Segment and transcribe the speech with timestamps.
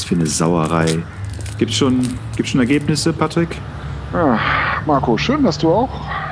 [0.00, 1.02] Was für eine Sauerei.
[1.58, 2.00] Gibt's schon,
[2.34, 3.50] gibt's schon Ergebnisse, Patrick?
[4.14, 4.38] Ja,
[4.86, 5.90] Marco, schön, dass du auch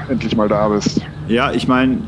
[0.08, 1.02] endlich mal da bist.
[1.26, 1.98] Ja, ich meine,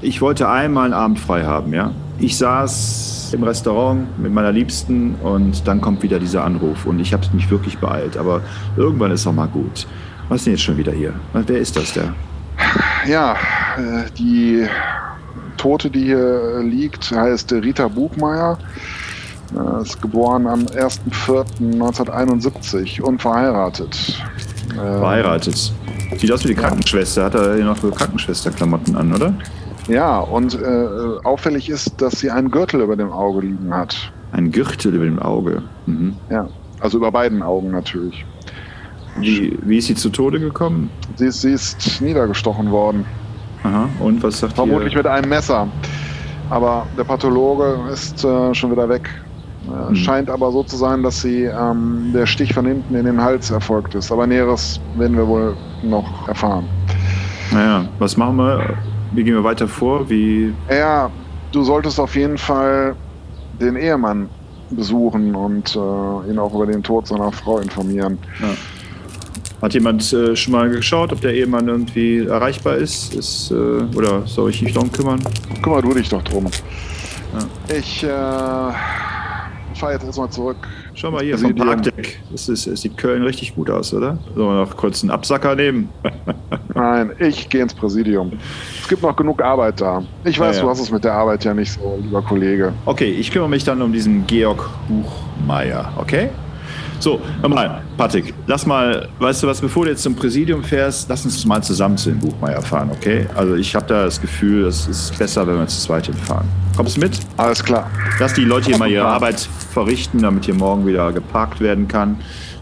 [0.00, 1.90] ich wollte einmal einen Abend frei haben, ja.
[2.20, 7.12] Ich saß im Restaurant mit meiner Liebsten und dann kommt wieder dieser Anruf und ich
[7.12, 8.16] habe mich wirklich beeilt.
[8.16, 8.42] Aber
[8.76, 9.88] irgendwann ist auch mal gut.
[10.28, 11.14] Was ist denn jetzt schon wieder hier?
[11.32, 12.14] Wer ist das der?
[13.08, 13.32] Ja,
[13.76, 14.68] äh, die
[15.56, 18.56] Tote, die hier liegt, heißt Rita Buchmeier.
[19.56, 24.22] Äh, Ist geboren am 1.4.1971, unverheiratet.
[24.72, 25.72] Äh, Verheiratet.
[26.16, 27.24] Sieht aus wie die Krankenschwester.
[27.24, 29.34] Hat er hier noch so Krankenschwesterklamotten an, oder?
[29.88, 30.86] Ja, und äh,
[31.24, 34.12] auffällig ist, dass sie einen Gürtel über dem Auge liegen hat.
[34.32, 35.62] Ein Gürtel über dem Auge.
[35.86, 36.16] Mhm.
[36.30, 36.46] Ja,
[36.80, 38.24] also über beiden Augen natürlich.
[39.18, 40.90] Wie, wie ist sie zu Tode gekommen?
[41.16, 43.04] Sie ist, sie ist niedergestochen worden,
[43.64, 43.88] Aha.
[44.00, 44.98] Und was sagt vermutlich ihr?
[44.98, 45.66] mit einem Messer.
[46.50, 49.10] Aber der Pathologe ist äh, schon wieder weg.
[49.68, 49.94] Äh.
[49.94, 53.50] Scheint aber so zu sein, dass sie ähm, der Stich von hinten in den Hals
[53.50, 54.10] erfolgt ist.
[54.10, 56.64] Aber Näheres werden wir wohl noch erfahren.
[57.52, 58.76] Naja, was machen wir?
[59.12, 60.08] Wie gehen wir weiter vor?
[60.08, 60.52] Wie.
[60.70, 61.10] Ja,
[61.52, 62.94] du solltest auf jeden Fall
[63.60, 64.28] den Ehemann
[64.70, 68.18] besuchen und äh, ihn auch über den Tod seiner Frau informieren.
[69.62, 73.14] Hat jemand äh, schon mal geschaut, ob der Ehemann irgendwie erreichbar ist?
[73.14, 73.54] ist äh,
[73.96, 75.20] oder soll ich mich darum kümmern?
[75.62, 76.46] Kümmer du dich doch drum.
[77.68, 78.08] Ich äh,
[79.78, 80.56] fahre jetzt erstmal zurück.
[80.94, 81.54] Schau mal hier vom.
[81.54, 82.20] Parkdeck.
[82.34, 84.18] Es, ist, es sieht Köln richtig gut aus, oder?
[84.34, 85.88] Sollen wir noch kurz einen Absacker nehmen?
[86.74, 88.32] Nein, ich gehe ins Präsidium.
[88.80, 90.02] Es gibt noch genug Arbeit da.
[90.24, 90.64] Ich weiß, Ja, ja.
[90.64, 92.72] du hast es mit der Arbeit ja nicht so, lieber Kollege.
[92.84, 96.30] Okay, ich kümmere mich dann um diesen Georg Buchmeier, okay?
[97.00, 101.24] So, nochmal, Patrick, lass mal, weißt du was, bevor du jetzt zum Präsidium fährst, lass
[101.24, 103.26] uns mal zusammen zu dem Buchmeier fahren, okay?
[103.34, 106.46] Also ich habe da das Gefühl, es ist besser, wenn wir zu zweit hinfahren.
[106.76, 107.18] Kommst du mit?
[107.36, 107.90] Alles klar.
[108.18, 109.06] Lass die Leute hier mal ihre.
[109.06, 112.18] Arbeit verrichten, damit hier morgen wieder geparkt werden kann.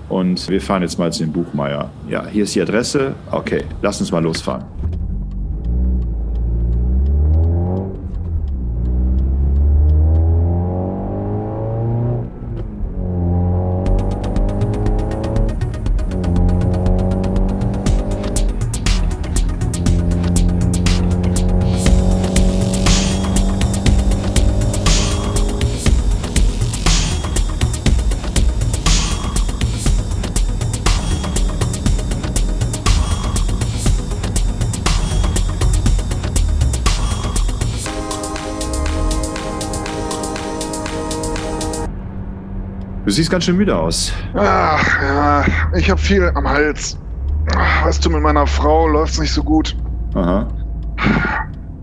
[0.08, 1.90] Und wir fahren jetzt mal zu dem Buchmeier.
[2.08, 3.14] Ja, hier ist die Adresse.
[3.30, 4.64] Okay, lass uns mal losfahren.
[43.16, 44.12] Siehst ganz schön müde aus.
[44.34, 45.44] Ach, ja,
[45.74, 46.98] ich habe viel am Hals.
[47.84, 49.76] Weißt du, mit meiner Frau läuft's nicht so gut.
[50.14, 50.46] Aha.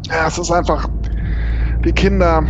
[0.09, 0.87] Ja, es ist einfach
[1.85, 2.43] die Kinder,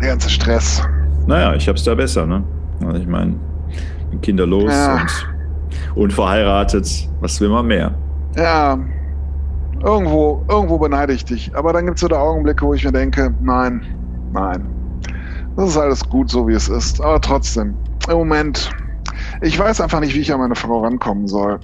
[0.00, 0.82] der ganze Stress.
[1.26, 2.42] Naja, ich hab's da besser, ne?
[2.84, 3.34] Also ich meine,
[4.22, 4.94] kinderlos Ja.
[5.94, 7.08] und unverheiratet.
[7.20, 7.92] Was will man mehr?
[8.36, 8.78] Ja,
[9.82, 11.50] irgendwo, irgendwo beneide ich dich.
[11.56, 13.82] Aber dann gibt's wieder Augenblicke, wo ich mir denke, nein,
[14.32, 14.66] nein.
[15.56, 17.00] Das ist alles gut, so wie es ist.
[17.00, 17.74] Aber trotzdem,
[18.08, 18.70] im Moment,
[19.42, 21.58] ich weiß einfach nicht, wie ich an meine Frau rankommen soll.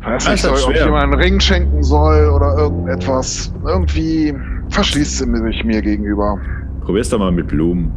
[0.00, 3.52] Ich weiß nicht, halt soll, ob ich ihr mal einen Ring schenken soll oder irgendetwas.
[3.64, 4.34] Irgendwie
[4.70, 6.38] verschließt sie sich mir gegenüber.
[6.84, 7.92] Probier's doch mal mit Blumen.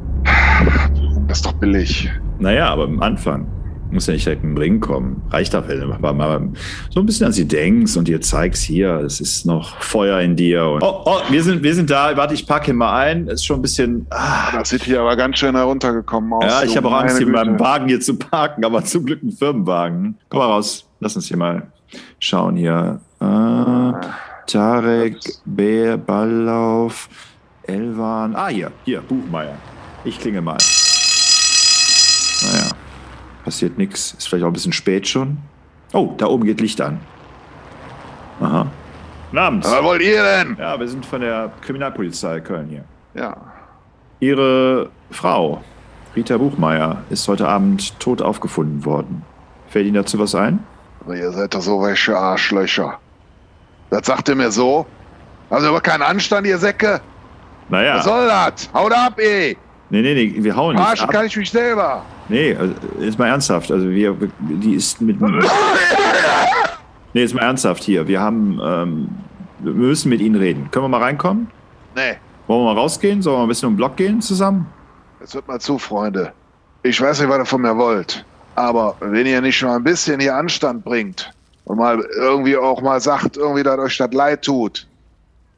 [1.28, 2.12] Das ist doch billig.
[2.40, 3.48] Naja, aber am Anfang.
[3.94, 5.22] Muss ja nicht direkt mit dem Ring kommen.
[5.30, 6.50] Reicht doch, wenn du mal, mal
[6.90, 10.36] so ein bisschen an sie denkst und ihr zeigst, hier, es ist noch Feuer in
[10.36, 10.66] dir.
[10.66, 12.18] Und oh, oh, wir sind, wir sind da.
[12.18, 13.28] Warte, ich packe ihn mal ein.
[13.28, 14.08] Ist schon ein bisschen.
[14.10, 16.44] Ah, Das sieht hier aber ganz schön heruntergekommen aus.
[16.44, 17.60] ja, ich habe auch Angst, hier in meinem.
[17.60, 20.18] Wagen hier zu parken, aber zum Glück ein Firmenwagen.
[20.30, 20.88] Komm mal raus.
[21.00, 21.68] Lass uns hier mal
[22.20, 23.00] schauen hier.
[23.20, 24.02] Ah,
[24.48, 27.10] Tarek, Bär, Balllauf,
[27.64, 28.36] Elvan.
[28.36, 29.56] Ah, hier, hier, Buchmeier.
[30.04, 30.58] Ich klinge mal.
[33.44, 34.14] Passiert nichts.
[34.18, 35.38] Ist vielleicht auch ein bisschen spät schon.
[35.94, 37.00] Oh, da oben geht Licht an.
[38.42, 38.68] Aha.
[39.30, 39.64] Guten Abend.
[39.66, 40.58] Was wollt ihr denn?
[40.60, 42.84] Ja, wir sind von der Kriminalpolizei Köln hier.
[43.14, 43.36] Ja.
[44.20, 45.64] Ihre Frau,
[46.16, 49.24] Rita Buchmeier, ist heute Abend tot aufgefunden worden.
[49.68, 50.60] Fällt Ihnen dazu was ein?
[51.02, 53.00] Aber ihr seid doch so welche Arschlöcher.
[53.90, 54.86] Das sagt ihr mir so?
[55.50, 57.02] Also aber keinen Anstand, ihr Säcke?
[57.70, 57.98] Naja.
[57.98, 58.70] Was soll das?
[58.74, 59.58] Haut ab, ey!
[59.90, 61.12] Nee, nee, nee, wir hauen nicht Arschen ab.
[61.12, 62.04] kann ich mich selber.
[62.30, 63.72] Nee, also, jetzt mal ernsthaft.
[63.72, 65.20] Also wir, die ist mit...
[65.22, 68.08] Nee, jetzt mal ernsthaft hier.
[68.08, 69.10] Wir haben, ähm,
[69.60, 70.70] wir müssen mit Ihnen reden.
[70.72, 71.48] Können wir mal reinkommen?
[71.96, 72.16] Nee,
[72.48, 73.22] Wollen wir mal rausgehen?
[73.22, 74.68] Sollen wir ein bisschen um den Block gehen zusammen?
[75.22, 76.34] jetzt hört mal zu, Freunde.
[76.84, 78.26] Ich weiß nicht, was ihr von mir wollt.
[78.56, 81.32] Aber wenn ihr nicht mal ein bisschen hier Anstand bringt
[81.64, 84.86] und mal irgendwie auch mal sagt, irgendwie, dass euch das leid tut,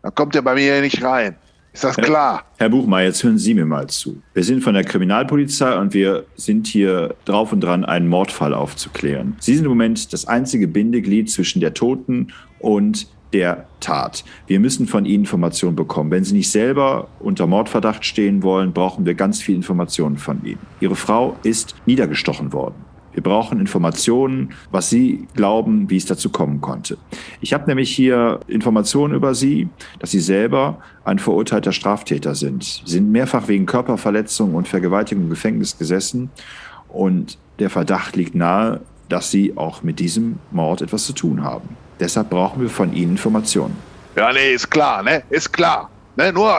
[0.04, 1.36] dann kommt ihr bei mir hier nicht rein.
[1.76, 2.46] Ist das klar?
[2.58, 4.22] Herr Buchmeier, jetzt hören Sie mir mal zu.
[4.34, 9.36] Wir sind von der Kriminalpolizei und wir sind hier drauf und dran, einen Mordfall aufzuklären.
[9.42, 14.24] Sie sind im Moment das einzige Bindeglied zwischen der Toten und der Tat.
[14.48, 16.12] Wir müssen von Ihnen Informationen bekommen.
[16.12, 20.60] Wenn Sie nicht selber unter Mordverdacht stehen wollen, brauchen wir ganz viel Informationen von Ihnen.
[20.80, 22.86] Ihre Frau ist niedergestochen worden.
[23.16, 26.98] Wir brauchen Informationen, was Sie glauben, wie es dazu kommen konnte.
[27.40, 29.70] Ich habe nämlich hier Informationen über Sie,
[30.00, 32.64] dass Sie selber ein verurteilter Straftäter sind.
[32.64, 36.30] Sie sind mehrfach wegen Körperverletzung und Vergewaltigung im Gefängnis gesessen
[36.90, 41.70] und der Verdacht liegt nahe, dass Sie auch mit diesem Mord etwas zu tun haben.
[42.02, 43.78] Deshalb brauchen wir von Ihnen Informationen.
[44.18, 45.24] Ja, nee, ist klar, ne?
[45.30, 45.90] Ist klar.
[46.18, 46.54] Ne, nur,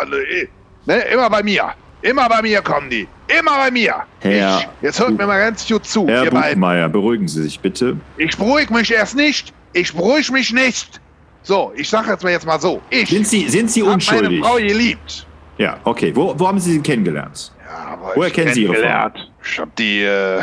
[0.86, 1.74] ne, immer bei mir.
[2.00, 3.06] Immer bei mir kommen die.
[3.28, 3.94] Immer bei mir.
[4.20, 6.30] Herr ich, jetzt hört mir mal ganz gut zu, Herr.
[6.30, 7.96] Buchmeier, beruhigen Sie sich bitte.
[8.16, 9.52] Ich beruhige mich erst nicht.
[9.72, 11.00] Ich beruhige mich nicht.
[11.42, 12.80] So, ich sag jetzt mal jetzt mal so.
[12.90, 14.40] Ich Sind Sie, sind Sie hab meine unschuldig?
[14.44, 15.26] Frau geliebt.
[15.58, 16.14] Ja, okay.
[16.14, 17.52] Wo, wo haben Sie sie kennengelernt?
[17.68, 19.10] Ja, Woher kennen Sie Ihre Frau?
[19.42, 20.40] Ich hab die äh,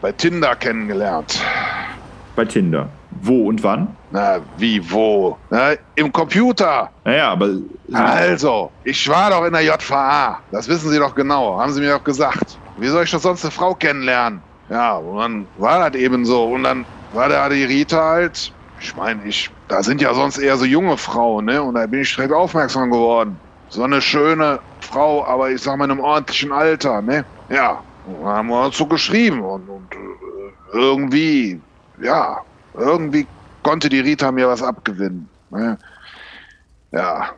[0.00, 1.40] bei Tinder kennengelernt.
[2.36, 2.88] Bei Tinder.
[3.22, 3.96] Wo und wann?
[4.10, 5.38] Na, wie, wo?
[5.50, 6.90] Na, Im Computer.
[7.04, 7.48] Naja, aber
[7.92, 10.42] Also, ich war doch in der JVA.
[10.50, 11.58] Das wissen Sie doch genau.
[11.60, 12.60] Haben Sie mir doch gesagt.
[12.74, 14.44] Wie soll ich doch sonst eine Frau kennenlernen?
[14.68, 16.44] Ja, und dann war das eben so.
[16.52, 18.52] Und dann war da die Rita halt.
[18.80, 21.62] Ich meine, ich, da sind ja sonst eher so junge Frauen, ne?
[21.62, 23.40] Und da bin ich direkt aufmerksam geworden.
[23.68, 27.26] So eine schöne Frau, aber ich sag mal in einem ordentlichen Alter, ne?
[27.48, 27.84] Ja.
[28.02, 31.62] Und dann haben wir uns so geschrieben und, und äh, irgendwie,
[32.00, 32.38] ja,
[32.74, 33.28] irgendwie
[33.62, 35.28] konnte die Rita mir was abgewinnen.
[35.50, 35.78] Ne?
[36.92, 37.30] Ja.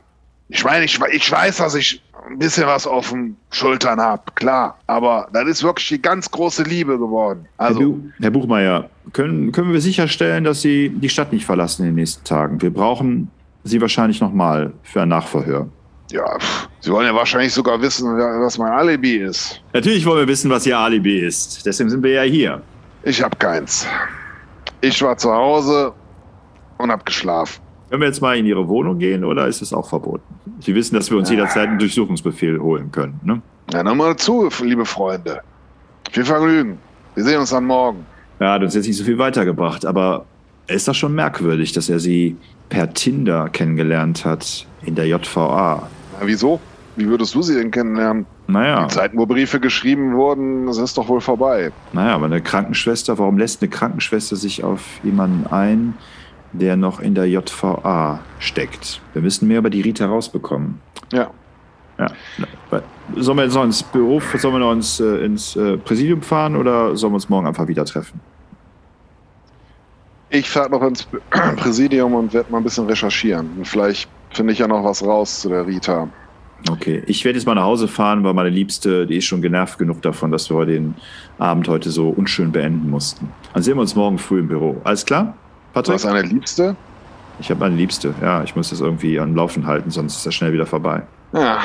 [0.48, 4.78] Ich meine, ich, ich weiß, dass ich ein bisschen was auf den Schultern habe, klar.
[4.86, 7.46] Aber das ist wirklich die ganz große Liebe geworden.
[7.58, 11.82] Herr, Also, Bu Herr Buchmeier, können, können wir sicherstellen, dass Sie die Stadt nicht verlassen
[11.82, 12.60] in den nächsten Tagen?
[12.62, 13.30] Wir brauchen
[13.64, 15.68] Sie wahrscheinlich nochmal für ein Nachverhör.
[16.10, 19.62] ja, pff, Sie wollen ja wahrscheinlich sogar wissen, was mein Alibi ist.
[19.72, 21.64] Natürlich wollen wir wissen, was Ihr Alibi ist.
[21.64, 22.60] Deswegen sind wir ja hier.
[23.04, 23.86] Ich habe keins.
[24.80, 25.92] Ich war zu Hause
[26.82, 27.60] und habe geschlafen.
[27.90, 30.22] Können wir jetzt mal in Ihre Wohnung gehen oder ist es auch verboten?
[30.60, 31.36] Sie wissen, dass wir uns Ja.
[31.36, 33.20] jederzeit einen Durchsuchungsbefehl holen können.
[33.22, 33.42] Ne?
[33.72, 35.40] Ja, dann mal zu, liebe Freunde.
[36.10, 36.78] Viel Vergnügen.
[37.14, 38.04] Wir sehen uns dann morgen.
[38.38, 40.24] Er hat uns jetzt nicht so viel weitergebracht, aber
[40.66, 42.36] ist doch schon merkwürdig, dass er Sie
[42.70, 45.88] per Tinder kennengelernt hat in der JVA.
[46.18, 46.60] Na, wieso?
[46.96, 48.26] Wie würdest du sie denn kennenlernen?
[48.48, 51.70] Naja, Die Zeiten, wo Briefe geschrieben wurden, das ist doch wohl vorbei.
[51.92, 55.94] naja, aber eine Krankenschwester, warum lässt eine Krankenschwester sich auf jemanden ein,
[56.52, 59.00] der noch in der JVA steckt?
[59.12, 60.80] Wir müssen mehr über die Rita rausbekommen.
[61.12, 61.30] Ja.
[61.98, 62.08] Ja.
[63.16, 66.56] Sollen wir jetzt noch ins Büro, sollen wir noch ins, äh, ins äh, Präsidium fahren
[66.56, 68.20] oder sollen wir uns morgen einfach wieder treffen?
[70.30, 71.06] Ich fahre noch ins
[71.56, 73.50] Präsidium und werde mal ein bisschen recherchieren.
[73.58, 76.08] Und vielleicht finde ich ja noch was raus zu der Rita.
[76.70, 79.78] Okay, ich werde jetzt mal nach Hause fahren, weil meine Liebste, die ist schon genervt
[79.78, 80.94] genug davon, dass wir den
[81.38, 83.28] Abend heute so unschön beenden mussten.
[83.52, 84.80] Dann sehen wir uns morgen früh im Büro.
[84.84, 85.34] Alles klar?
[85.72, 85.94] Du Patrick?
[85.94, 86.76] hast eine Liebste?
[87.40, 88.14] Ich habe meine Liebste.
[88.20, 91.02] Ja, ich muss das irgendwie am Laufen halten, sonst ist das schnell wieder vorbei.
[91.32, 91.60] Ja.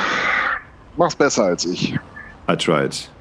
[0.95, 1.93] Mach's besser als ich.
[2.49, 3.11] I tried.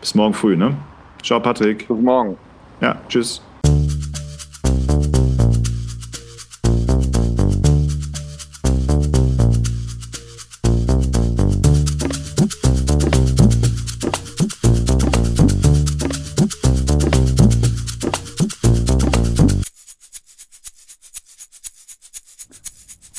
[0.00, 0.76] Bis morgen früh, ne?
[1.22, 1.88] Ciao, Patrick.
[1.88, 2.38] Bis morgen.
[2.80, 3.42] Ja, tschüss.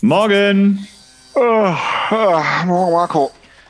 [0.09, 0.87] Morgen!
[1.35, 1.77] Ah,
[2.09, 3.25] ah, morgen, Marco.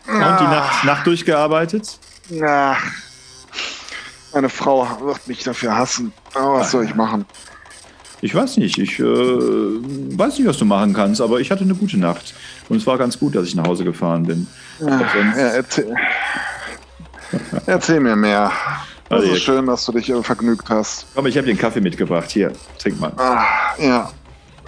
[0.07, 1.99] Und die Nacht, Nacht durchgearbeitet?
[2.29, 2.77] Ja.
[4.33, 6.13] Meine Frau wird mich dafür hassen.
[6.33, 7.25] Aber was soll ich machen?
[8.21, 11.75] Ich weiß nicht, ich äh, weiß nicht, was du machen kannst, aber ich hatte eine
[11.75, 12.33] gute Nacht.
[12.69, 14.47] Und es war ganz gut, dass ich nach Hause gefahren bin.
[14.79, 15.93] Ja, sonst- ja, erzähl,
[17.65, 18.49] erzähl mir mehr.
[19.09, 21.05] Es Also, ist schön, dass du dich vergnügt hast.
[21.13, 22.31] Komm, ich habe dir einen Kaffee mitgebracht.
[22.31, 23.11] Hier, trink mal.
[23.17, 23.43] Ah,
[23.77, 24.09] ja.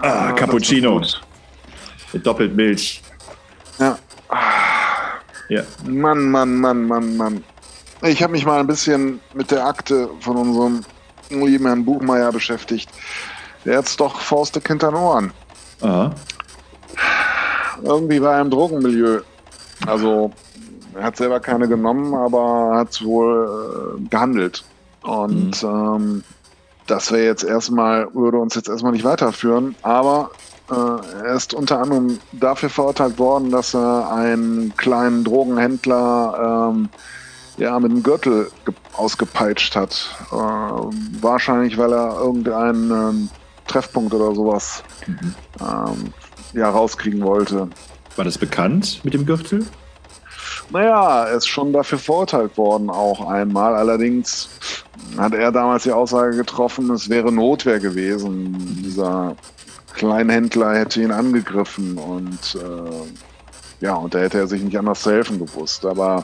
[0.02, 1.02] Ah, Cappuccino.
[2.14, 3.02] Mit doppelt Milch.
[3.80, 3.98] Ja.
[5.50, 5.64] Ja.
[5.86, 7.44] Mann, Mann, Mann, Mann, Mann.
[8.04, 10.82] Ich habe mich mal ein bisschen mit der Akte von unserem
[11.30, 12.90] lieben Herrn Buchmeier beschäftigt.
[13.66, 15.32] Der hat's doch faustig hinter den Ohren.
[15.82, 16.14] Aha.
[17.84, 19.22] Irgendwie war er im Drogenmilieu.
[19.86, 20.32] Also,
[20.96, 24.64] er hat selber keine genommen, aber hat wohl äh, gehandelt.
[25.04, 26.24] Und ähm,
[26.88, 30.32] das wäre jetzt erstmal, würde uns jetzt erstmal nicht weiterführen, aber
[30.76, 36.90] er ist unter anderem dafür verurteilt worden, dass er einen kleinen Drogenhändler ähm,
[37.58, 40.16] ja, mit dem Gürtel ge- ausgepeitscht hat.
[40.32, 43.30] Äh, wahrscheinlich, weil er irgendeinen ähm,
[43.68, 45.36] Treffpunkt oder sowas Mhm.
[45.62, 46.14] ähm,
[46.54, 47.70] ja, rauskriegen wollte.
[48.16, 49.66] War das bekannt mit dem Gürtel?
[50.70, 53.76] Naja, er ist schon dafür verurteilt worden, auch einmal.
[53.76, 54.50] Allerdings
[55.18, 58.56] hat er damals die Aussage getroffen, es wäre Notwehr gewesen.
[58.84, 59.36] Dieser
[59.94, 65.12] Kleinhändler hätte ihn angegriffen und äh, ja, und da hätte er sich nicht anders zu
[65.12, 65.86] helfen gewusst.
[65.86, 66.24] Aber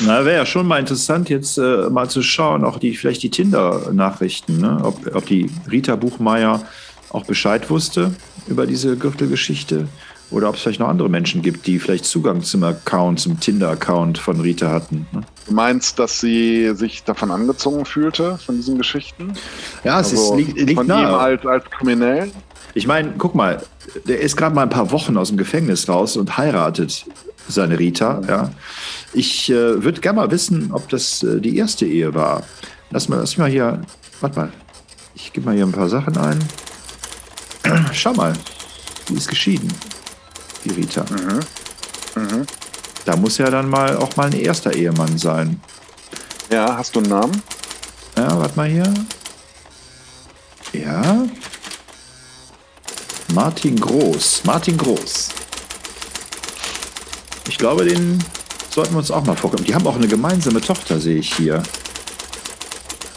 [0.00, 3.30] na, wäre ja schon mal interessant, jetzt äh, mal zu schauen, auch die vielleicht die
[3.30, 4.80] Tinder-Nachrichten, ne?
[4.82, 6.62] ob, ob die Rita Buchmeier
[7.10, 8.14] auch Bescheid wusste
[8.48, 9.86] über diese Gürtelgeschichte
[10.30, 14.18] oder ob es vielleicht noch andere Menschen gibt, die vielleicht Zugang zum Account, zum Tinder-Account
[14.18, 15.06] von Rita hatten.
[15.12, 15.20] Ne?
[15.46, 19.34] Du meinst, dass sie sich davon angezogen fühlte, von diesen Geschichten?
[19.84, 21.08] Ja, es also ist, liegt, liegt von nahe.
[21.08, 22.32] ihm als, als kriminell?
[22.74, 23.62] Ich meine, guck mal,
[24.06, 27.06] der ist gerade mal ein paar Wochen aus dem Gefängnis raus und heiratet
[27.48, 28.20] seine Rita.
[28.28, 28.50] Ja.
[29.12, 32.42] Ich äh, würde gerne mal wissen, ob das äh, die erste Ehe war.
[32.90, 33.80] Lass mal, lass mal hier,
[34.20, 34.52] warte mal,
[35.14, 36.38] ich gebe mal hier ein paar Sachen ein.
[37.92, 38.34] Schau mal,
[39.08, 39.72] die ist geschieden,
[40.64, 41.04] die Rita.
[41.10, 42.22] Mhm.
[42.22, 42.46] Mhm.
[43.04, 45.60] Da muss ja dann mal auch mal ein erster Ehemann sein.
[46.50, 47.42] Ja, hast du einen Namen?
[48.16, 48.92] Ja, warte mal hier.
[50.72, 51.24] Ja.
[53.34, 54.44] Martin Groß.
[54.44, 55.30] Martin Groß.
[57.48, 58.22] Ich glaube, den
[58.70, 59.64] sollten wir uns auch mal vorkommen.
[59.64, 61.62] Die haben auch eine gemeinsame Tochter, sehe ich hier.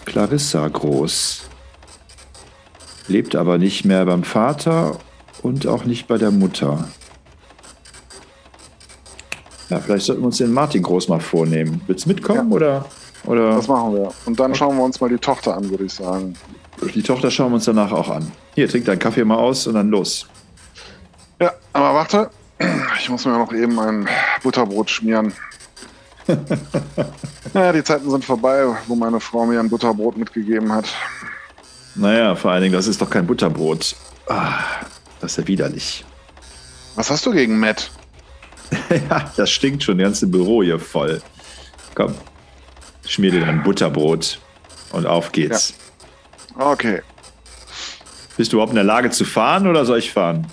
[0.05, 1.43] Clarissa Groß.
[3.07, 4.97] Lebt aber nicht mehr beim Vater
[5.41, 6.87] und auch nicht bei der Mutter.
[9.69, 11.81] Ja, vielleicht sollten wir uns den Martin Groß mal vornehmen.
[11.87, 12.55] Willst du mitkommen ja.
[12.55, 12.85] oder,
[13.25, 13.55] oder?
[13.55, 14.11] Das machen wir.
[14.25, 16.35] Und dann schauen wir uns mal die Tochter an, würde ich sagen.
[16.95, 18.31] Die Tochter schauen wir uns danach auch an.
[18.55, 20.27] Hier, trink deinen Kaffee mal aus und dann los.
[21.39, 22.29] Ja, aber warte.
[22.99, 24.07] Ich muss mir noch eben ein
[24.43, 25.33] Butterbrot schmieren.
[27.53, 30.93] ja, die Zeiten sind vorbei, wo meine Frau mir ein Butterbrot mitgegeben hat.
[31.95, 33.95] Naja, vor allen Dingen, das ist doch kein Butterbrot.
[34.27, 34.59] Ah,
[35.19, 36.05] das ist ja widerlich.
[36.95, 37.91] Was hast du gegen Matt?
[39.09, 41.21] ja, das stinkt schon, das ganze Büro hier voll.
[41.95, 42.13] Komm,
[43.07, 44.39] schmier dir dein Butterbrot
[44.91, 45.69] und auf geht's.
[45.69, 45.88] Ja.
[46.57, 47.01] Okay.
[48.37, 50.47] Bist du überhaupt in der Lage zu fahren oder soll ich fahren?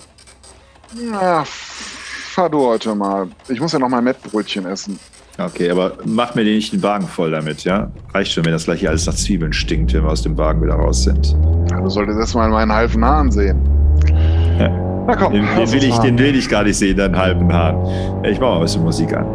[1.11, 3.27] Na, fahr du heute mal.
[3.47, 4.99] Ich muss ja noch mal Mettbrötchen essen.
[5.37, 7.91] Okay, aber mach mir nicht den Wagen voll damit, ja?
[8.13, 10.63] Reicht schon, wenn das gleich hier alles nach Zwiebeln stinkt, wenn wir aus dem Wagen
[10.63, 11.35] wieder raus sind.
[11.69, 13.59] Ja, du solltest erst mal in meinen halben Haaren sehen.
[14.59, 14.69] Ja.
[15.07, 18.25] Na komm, den, den will ich, den will ich gar nicht sehen, deinen halben Haaren.
[18.25, 19.25] Ich mach mal ein bisschen Musik an.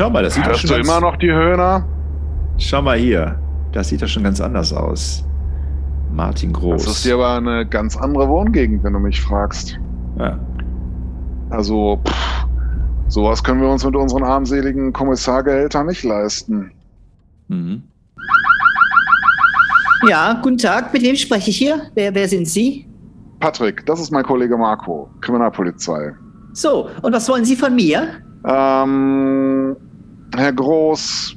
[0.00, 1.86] Schau mal, das sieht Hörst doch du schon immer noch die Höhner?
[2.56, 3.38] Schau mal hier,
[3.72, 5.26] das sieht doch schon ganz anders aus.
[6.10, 6.84] Martin Groß.
[6.86, 9.78] Das ist hier aber eine ganz andere Wohngegend, wenn du mich fragst.
[10.18, 10.38] Ja.
[11.50, 12.46] Also, pff,
[13.08, 16.72] sowas können wir uns mit unseren armseligen Kommissargehältern nicht leisten.
[17.48, 17.82] Mhm.
[20.08, 21.90] Ja, guten Tag, mit wem spreche ich hier?
[21.94, 22.88] Wer, wer sind Sie?
[23.38, 26.14] Patrick, das ist mein Kollege Marco, Kriminalpolizei.
[26.54, 28.08] So, und was wollen Sie von mir?
[28.46, 29.76] Ähm,
[30.36, 31.36] Herr Groß,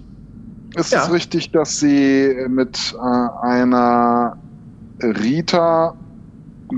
[0.76, 1.04] ist Ja.
[1.04, 4.38] es richtig, dass Sie mit äh, einer
[5.02, 5.96] Rita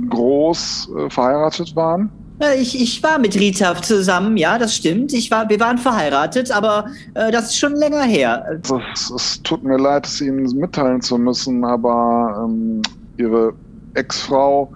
[0.10, 2.10] Groß äh, verheiratet waren?
[2.40, 5.14] Äh, Ich, ich war mit Rita zusammen, ja, das stimmt.
[5.14, 8.60] Ich war, wir waren verheiratet, aber äh, das ist schon länger her.
[8.94, 12.82] Es, es tut mir leid, es Ihnen mitteilen zu müssen, aber ähm,
[13.18, 13.54] Ihre
[13.94, 14.72] Ex-Frau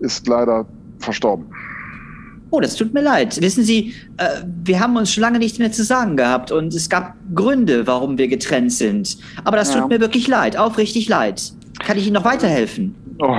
[0.00, 0.64] ist leider
[1.00, 1.46] verstorben.
[2.50, 3.40] Oh, das tut mir leid.
[3.42, 6.88] Wissen Sie, äh, wir haben uns schon lange nichts mehr zu sagen gehabt und es
[6.88, 9.18] gab Gründe, warum wir getrennt sind.
[9.44, 9.80] Aber das Ja.
[9.80, 11.52] tut mir wirklich leid, aufrichtig leid.
[11.80, 12.94] Kann ich Ihnen noch weiterhelfen?
[13.20, 13.36] Oh,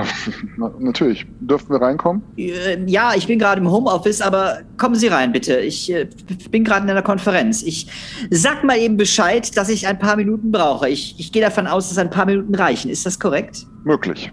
[0.58, 1.26] na, natürlich.
[1.40, 2.22] Dürften wir reinkommen?
[2.36, 5.58] Äh, Ja, ich bin gerade im Homeoffice, aber kommen Sie rein, bitte.
[5.58, 6.06] Ich äh,
[6.50, 7.62] bin gerade in einer Konferenz.
[7.62, 7.86] Ich
[8.30, 10.88] sag mal eben Bescheid, dass ich ein paar Minuten brauche.
[10.88, 12.90] Ich, ich gehe davon aus, dass ein paar Minuten reichen.
[12.90, 13.66] Ist das korrekt?
[13.84, 14.30] Möglich.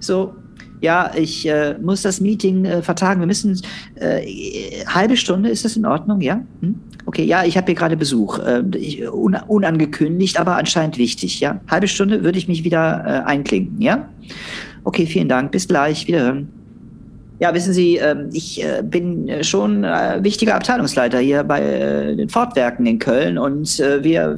[0.00, 0.34] So,
[0.84, 3.20] ja, ich äh, muss das Meeting äh, vertagen.
[3.20, 3.58] Wir müssen
[3.94, 6.20] äh, halbe Stunde, ist das in Ordnung?
[6.20, 6.42] Ja?
[6.60, 6.78] Hm?
[7.06, 8.38] Okay, ja, ich habe hier gerade Besuch.
[8.38, 11.40] Äh, ich, un, unangekündigt, aber anscheinend wichtig.
[11.40, 13.80] Ja, halbe Stunde würde ich mich wieder äh, einklinken.
[13.80, 14.10] Ja?
[14.84, 15.52] Okay, vielen Dank.
[15.52, 16.06] Bis gleich.
[16.06, 16.63] Wiederhören.
[17.40, 22.28] Ja, wissen Sie, ähm, ich äh, bin äh, schon äh, wichtiger Abteilungsleiter hier bei den
[22.28, 24.36] Fortwerken in Köln und wir,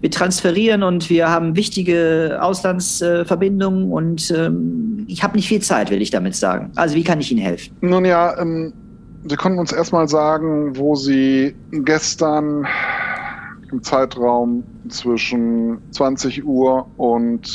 [0.00, 6.00] wir transferieren und wir haben wichtige Auslandsverbindungen und ähm, ich habe nicht viel Zeit, will
[6.00, 6.72] ich damit sagen.
[6.76, 7.76] Also wie kann ich Ihnen helfen?
[7.82, 8.72] Nun ja, ähm,
[9.28, 12.66] Sie konnten uns erstmal sagen, wo Sie gestern
[13.70, 17.46] im Zeitraum zwischen 20 Uhr und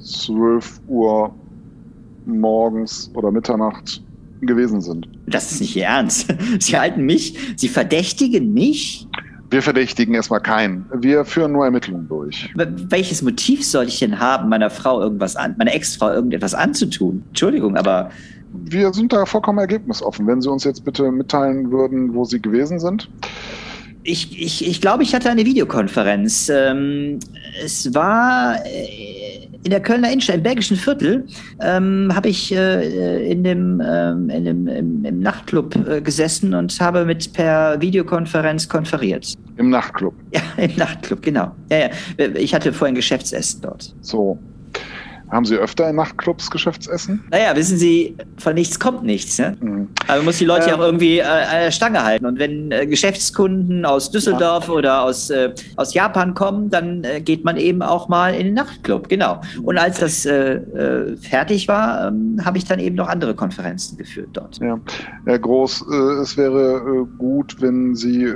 [0.00, 1.34] 12 Uhr
[2.26, 4.02] morgens oder Mitternacht
[4.40, 5.08] gewesen sind.
[5.26, 6.32] Das ist nicht Ihr Ernst.
[6.58, 9.06] Sie halten mich, Sie verdächtigen mich?
[9.50, 10.86] Wir verdächtigen erstmal keinen.
[10.94, 12.50] Wir führen nur Ermittlungen durch.
[12.54, 17.22] Welches Motiv soll ich denn haben, meiner Frau irgendwas an, meiner Ex-Frau irgendetwas anzutun?
[17.28, 18.10] Entschuldigung, aber.
[18.54, 20.26] Wir sind da vollkommen ergebnisoffen.
[20.26, 23.08] Wenn Sie uns jetzt bitte mitteilen würden, wo Sie gewesen sind.
[24.04, 26.48] Ich, ich, ich glaube, ich hatte eine Videokonferenz.
[26.48, 27.18] Ähm,
[27.62, 28.64] es war.
[28.66, 29.32] Äh,
[29.64, 31.24] in der Kölner Innenstadt, im belgischen Viertel,
[31.60, 36.78] ähm, habe ich äh, in dem, ähm, in dem im, im Nachtclub äh, gesessen und
[36.80, 39.34] habe mit per Videokonferenz konferiert.
[39.56, 40.14] Im Nachtclub?
[40.32, 41.54] Ja, im Nachtclub, genau.
[41.70, 41.90] Ja, ja.
[42.34, 43.94] Ich hatte vorhin Geschäftsessen dort.
[44.00, 44.38] So.
[45.32, 47.24] Haben Sie öfter in Nachtclubs Geschäftsessen?
[47.30, 49.38] Naja, wissen Sie, von nichts kommt nichts.
[49.38, 49.56] Ne?
[49.60, 49.88] Mhm.
[50.06, 52.26] Aber man muss die Leute ja ähm, auch irgendwie äh, an der Stange halten.
[52.26, 54.74] Und wenn äh, Geschäftskunden aus Düsseldorf ja.
[54.74, 58.54] oder aus, äh, aus Japan kommen, dann äh, geht man eben auch mal in den
[58.54, 59.08] Nachtclub.
[59.08, 59.40] Genau.
[59.62, 63.96] Und als das äh, äh, fertig war, ähm, habe ich dann eben noch andere Konferenzen
[63.96, 64.58] geführt dort.
[64.58, 64.78] Ja,
[65.24, 65.86] Herr Groß,
[66.22, 68.30] es wäre gut, wenn Sie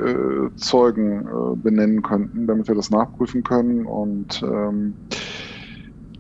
[0.57, 1.29] Zeugen
[1.63, 3.85] benennen könnten, damit wir das nachprüfen können.
[3.85, 4.95] Und ähm,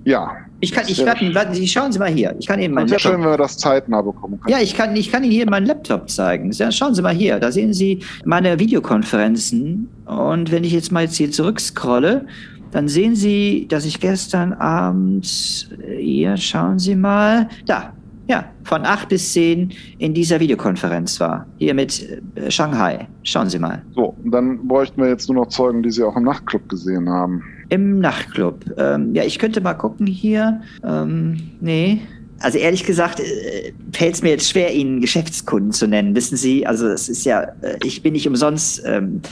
[0.04, 2.34] ja, ich kann, ich kann, warten Sie, schauen Sie mal hier.
[2.38, 3.12] Ich kann Ihnen meinen Laptop.
[3.12, 4.52] schön, wenn wir das zeitnah bekommen können.
[4.52, 6.52] Ja, ich kann, ich kann Ihnen hier meinen Laptop zeigen.
[6.70, 7.38] Schauen Sie mal hier.
[7.38, 9.88] Da sehen Sie meine Videokonferenzen.
[10.06, 12.26] Und wenn ich jetzt mal jetzt hier zurückscrolle,
[12.70, 17.92] dann sehen Sie, dass ich gestern Abend, hier, schauen Sie mal, da,
[18.28, 21.46] ja, von acht bis zehn in dieser Videokonferenz war.
[21.58, 23.06] Hier mit äh, Shanghai.
[23.22, 23.82] Schauen Sie mal.
[23.94, 27.44] So, dann bräuchten wir jetzt nur noch Zeugen, die Sie auch im Nachtclub gesehen haben.
[27.68, 28.64] Im Nachtclub.
[28.76, 30.60] Ähm, ja, ich könnte mal gucken hier.
[30.84, 32.00] Ähm, nee.
[32.40, 36.14] Also ehrlich gesagt, äh, fällt es mir jetzt schwer, Ihnen Geschäftskunden zu nennen.
[36.14, 39.22] Wissen Sie, also es ist ja, äh, ich bin nicht umsonst ähm,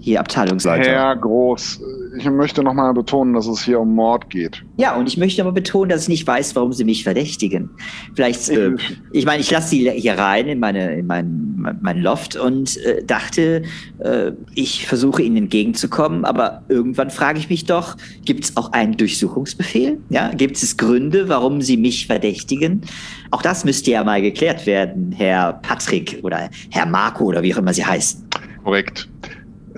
[0.00, 0.90] hier Abteilungsleiter.
[0.90, 1.80] Herr Groß,
[2.16, 4.64] ich möchte nochmal betonen, dass es hier um Mord geht.
[4.76, 7.70] Ja, und ich möchte aber betonen, dass ich nicht weiß, warum Sie mich verdächtigen.
[8.14, 8.72] Vielleicht, äh,
[9.12, 13.04] ich meine, ich lasse Sie hier rein in, meine, in mein, mein Loft und äh,
[13.04, 13.62] dachte,
[13.98, 18.96] äh, ich versuche Ihnen entgegenzukommen, aber irgendwann frage ich mich doch, gibt es auch einen
[18.96, 19.98] Durchsuchungsbefehl?
[20.10, 22.82] Ja, gibt es Gründe, warum Sie mich verdächtigen?
[23.30, 27.58] Auch das müsste ja mal geklärt werden, Herr Patrick oder Herr Marco oder wie auch
[27.58, 28.24] immer Sie heißen.
[28.62, 29.08] Korrekt.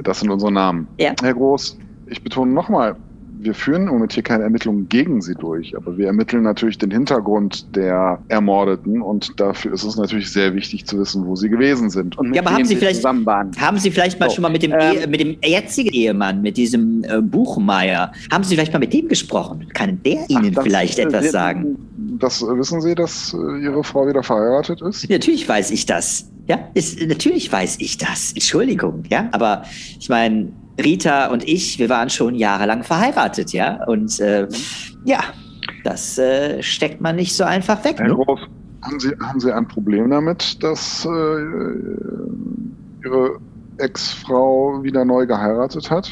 [0.03, 0.87] Das sind unsere Namen.
[0.99, 1.15] Ja.
[1.23, 2.97] Herr Groß, ich betone nochmal,
[3.39, 7.77] wir führen im hier keine Ermittlungen gegen sie durch, aber wir ermitteln natürlich den Hintergrund
[7.77, 12.17] der Ermordeten und dafür ist es natürlich sehr wichtig zu wissen, wo sie gewesen sind.
[12.19, 14.73] Und ja, aber haben Sie, vielleicht, haben Sie vielleicht mal so, schon mal mit dem,
[14.73, 19.09] ähm, mit dem jetzigen Ehemann, mit diesem äh, Buchmeier, haben Sie vielleicht mal mit dem
[19.09, 19.67] gesprochen?
[19.75, 21.77] Kann der Ihnen ach, vielleicht etwas sagen?
[22.19, 25.09] Das wissen Sie, dass äh, Ihre Frau wieder verheiratet ist?
[25.11, 26.31] Natürlich weiß ich das.
[26.47, 28.33] Ja, ist, natürlich weiß ich das.
[28.33, 29.29] Entschuldigung, ja.
[29.33, 29.65] Aber
[29.99, 30.49] ich meine,
[30.83, 33.85] Rita und ich, wir waren schon jahrelang verheiratet, ja.
[33.87, 34.47] Und äh,
[35.05, 35.21] ja,
[35.85, 37.99] das äh, steckt man nicht so einfach weg.
[37.99, 38.15] Herr ne?
[38.15, 38.41] Groß,
[38.83, 41.09] haben Sie, haben Sie ein Problem damit, dass äh,
[43.05, 43.39] Ihre
[43.79, 46.11] Ex-Frau wieder neu geheiratet hat?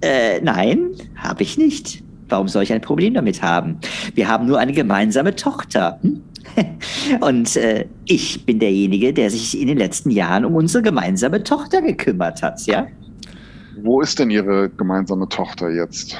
[0.00, 2.02] Äh, nein, habe ich nicht.
[2.28, 3.78] Warum soll ich ein Problem damit haben?
[4.14, 5.98] Wir haben nur eine gemeinsame Tochter.
[6.02, 6.22] Hm?
[7.20, 11.82] Und äh, ich bin derjenige, der sich in den letzten Jahren um unsere gemeinsame Tochter
[11.82, 12.86] gekümmert hat, ja?
[13.88, 16.14] Wo ist denn Ihre gemeinsame Tochter jetzt?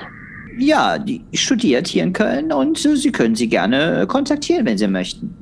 [0.56, 4.88] Ja, die studiert hier in Köln und äh, Sie können sie gerne kontaktieren, wenn Sie
[4.88, 5.34] möchten.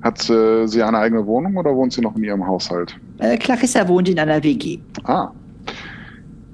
[0.00, 2.96] Hat äh, sie eine eigene Wohnung oder wohnt sie noch in Ihrem Haushalt?
[3.18, 4.78] Äh, Clarissa wohnt in einer WG.
[5.04, 5.28] Ah.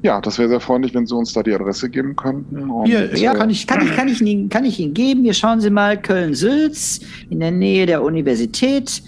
[0.03, 2.69] Ja, das wäre sehr freundlich, wenn Sie uns da die Adresse geben könnten.
[2.69, 5.23] Und, Hier, ja, kann ich, kann, ich, kann, ich Ihnen, kann ich Ihnen geben.
[5.23, 6.99] Hier schauen Sie mal, Köln-Sülz,
[7.31, 9.05] in der Nähe der Universität.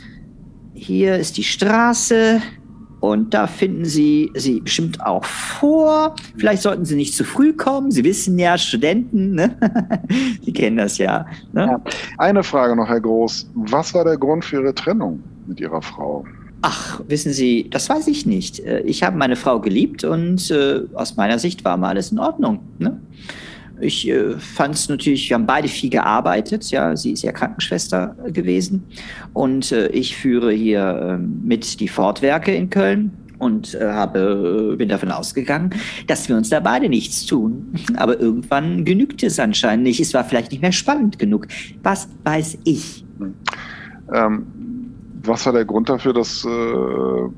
[0.74, 2.40] Hier ist die Straße.
[3.00, 6.14] Und da finden Sie sie bestimmt auch vor.
[6.36, 7.90] Vielleicht sollten Sie nicht zu früh kommen.
[7.90, 9.56] Sie wissen ja, Studenten, ne?
[10.42, 11.66] Sie kennen das ja, ne?
[11.66, 11.80] ja.
[12.18, 13.50] Eine Frage noch, Herr Groß.
[13.54, 16.24] Was war der Grund für Ihre Trennung mit Ihrer Frau?
[16.62, 18.60] Ach, wissen Sie, das weiß ich nicht.
[18.60, 22.18] Äh, ich habe meine Frau geliebt und äh, aus meiner Sicht war mal alles in
[22.18, 22.60] Ordnung.
[22.78, 23.00] Ne?
[23.80, 26.70] Ich äh, fand es natürlich, wir haben beide viel gearbeitet.
[26.70, 28.84] Ja, sie ist ja Krankenschwester gewesen
[29.32, 34.76] und äh, ich führe hier äh, mit die Fortwerke in Köln und äh, habe, äh,
[34.76, 35.70] bin davon ausgegangen,
[36.06, 37.74] dass wir uns da beide nichts tun.
[37.96, 39.98] Aber irgendwann genügte es anscheinend nicht.
[39.98, 41.48] Es war vielleicht nicht mehr spannend genug.
[41.82, 43.04] Was weiß ich?
[44.12, 44.46] Ähm,
[45.22, 47.28] was war der Grund dafür, dass äh,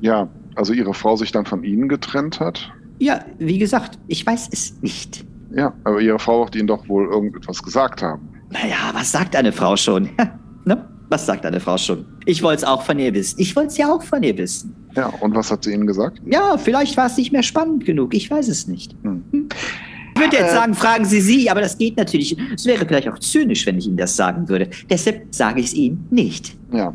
[0.00, 2.72] ja, also Ihre Frau sich dann von Ihnen getrennt hat?
[2.98, 5.24] Ja, wie gesagt, ich weiß es nicht.
[5.56, 8.28] Ja, aber Ihre Frau wird Ihnen doch wohl irgendetwas gesagt haben.
[8.50, 10.10] Naja, was sagt eine Frau schon?
[10.64, 10.86] ne?
[11.08, 12.04] Was sagt eine Frau schon?
[12.24, 13.40] Ich wollte es auch von ihr wissen.
[13.40, 14.74] Ich wollte es ja auch von ihr wissen.
[14.96, 16.20] Ja, und was hat sie Ihnen gesagt?
[16.26, 18.12] Ja, vielleicht war es nicht mehr spannend genug.
[18.14, 18.96] Ich weiß es nicht.
[19.02, 19.22] Hm.
[19.32, 22.36] Ich würde jetzt sagen, fragen Sie sie, aber das geht natürlich.
[22.54, 24.68] Es wäre vielleicht auch zynisch, wenn ich Ihnen das sagen würde.
[24.90, 26.56] Deshalb sage ich es Ihnen nicht.
[26.72, 26.94] Ja,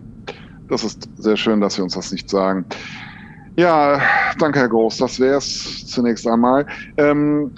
[0.67, 2.65] das ist sehr schön, dass Sie uns das nicht sagen.
[3.58, 4.02] Ja,
[4.40, 4.98] danke, Herr Groß.
[4.98, 6.66] Das wäre es zunächst einmal.
[6.98, 7.52] Ähm,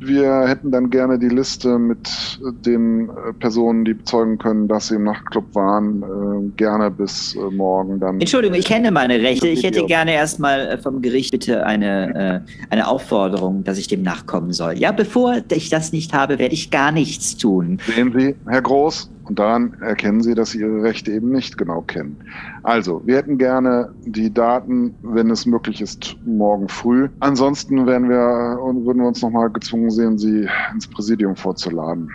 [0.00, 4.96] wir hätten dann gerne die Liste mit den äh, Personen, die bezeugen können, dass sie
[4.96, 8.20] im Nachtclub waren, äh, gerne bis äh, morgen dann.
[8.20, 9.46] Entschuldigung, ich kenne meine Rechte.
[9.46, 14.02] Ich hätte gerne erstmal äh, vom Gericht bitte eine, äh, eine Aufforderung, dass ich dem
[14.02, 14.78] nachkommen soll.
[14.78, 17.78] Ja, bevor ich das nicht habe, werde ich gar nichts tun.
[17.86, 21.82] Sehen Sie, Herr Groß, und daran erkennen Sie, dass Sie Ihre Rechte eben nicht genau
[21.82, 22.16] kennen.
[22.62, 27.08] Also, wir hätten gerne die Daten, wenn es möglich ist, morgen früh.
[27.20, 32.10] Ansonsten werden wir, würden wir uns nochmal gezwungen sehen, Sie ins Präsidium vorzuladen.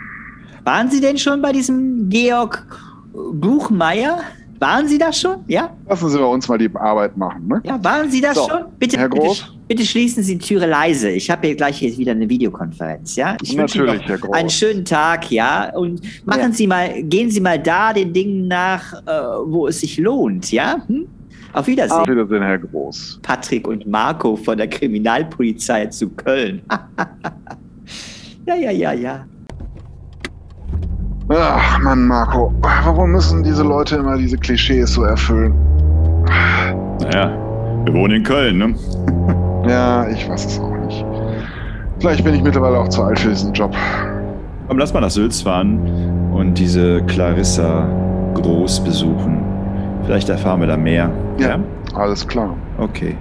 [0.64, 2.66] Waren Sie denn schon bei diesem Georg
[3.12, 4.20] Buchmeier?
[4.62, 5.38] Waren Sie das schon?
[5.48, 5.70] Ja?
[5.88, 7.48] Lassen Sie bei uns mal die Arbeit machen.
[7.48, 7.60] Ne?
[7.64, 8.60] Ja, waren Sie das So, schon?
[8.78, 9.40] Bitte, Herr Groß?
[9.42, 11.10] Bitte, bitte schließen Sie die Türe leise.
[11.10, 13.36] Ich habe hier gleich jetzt wieder eine Videokonferenz, ja?
[13.42, 14.36] Ich Ihnen Natürlich, noch Herr Groß.
[14.36, 15.74] einen schönen Tag, ja?
[15.74, 16.52] Und machen Ja.
[16.52, 19.10] Sie mal, gehen Sie mal da den Dingen nach, äh,
[19.46, 20.76] wo es sich lohnt, ja?
[20.86, 21.08] Hm?
[21.54, 21.98] Auf Wiedersehen.
[21.98, 23.18] Auf Wiedersehen, Herr Groß.
[23.20, 26.62] Patrick und Marco von der Kriminalpolizei zu Köln.
[28.46, 29.26] ja, ja, ja, ja.
[31.34, 32.52] Ach, Mann, Marco.
[32.84, 35.54] Warum müssen diese Leute immer diese Klischees so erfüllen?
[37.00, 37.32] Naja,
[37.84, 38.74] wir wohnen in Köln, ne?
[39.68, 41.04] Ja, ich weiß es auch nicht.
[42.00, 43.72] Vielleicht bin ich mittlerweile auch zu alt für diesen Job.
[44.66, 45.78] Komm, lass mal nach Sülz fahren
[46.32, 47.86] und diese Clarissa
[48.34, 49.40] groß besuchen.
[50.04, 51.10] Vielleicht erfahren wir da mehr.
[51.38, 51.60] Ja.
[51.94, 52.56] Alles klar.
[52.78, 53.16] Okay.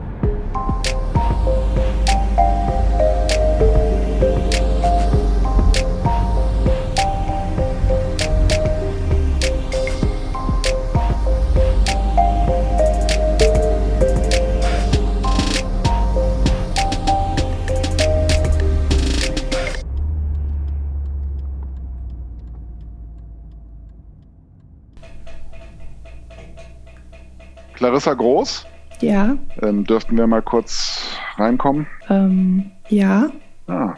[27.81, 28.67] Clarissa Groß,
[29.01, 31.01] Ja, ähm, dürften wir mal kurz
[31.37, 31.87] reinkommen?
[32.11, 33.27] ähm, ja.
[33.65, 33.95] Ah,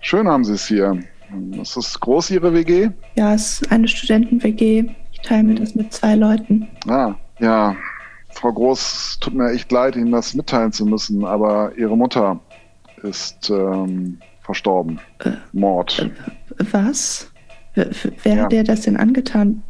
[0.00, 0.98] schön haben Sie es hier.
[1.62, 2.90] Ist es groß, Ihre WG?
[3.14, 4.86] Ja, es ist eine Studenten-WG.
[5.12, 6.66] Ich teile mir das mit zwei Leuten.
[6.88, 7.76] Ah, ja.
[8.30, 12.40] Frau Groß, tut mir echt leid, Ihnen das mitteilen zu müssen, aber Ihre Mutter
[13.04, 14.98] ist ähm, verstorben.
[15.20, 16.10] Äh, Mord.
[16.72, 17.30] Was?
[17.76, 17.84] W
[18.24, 18.42] wer Ja.
[18.42, 19.62] hat dir das denn angetan?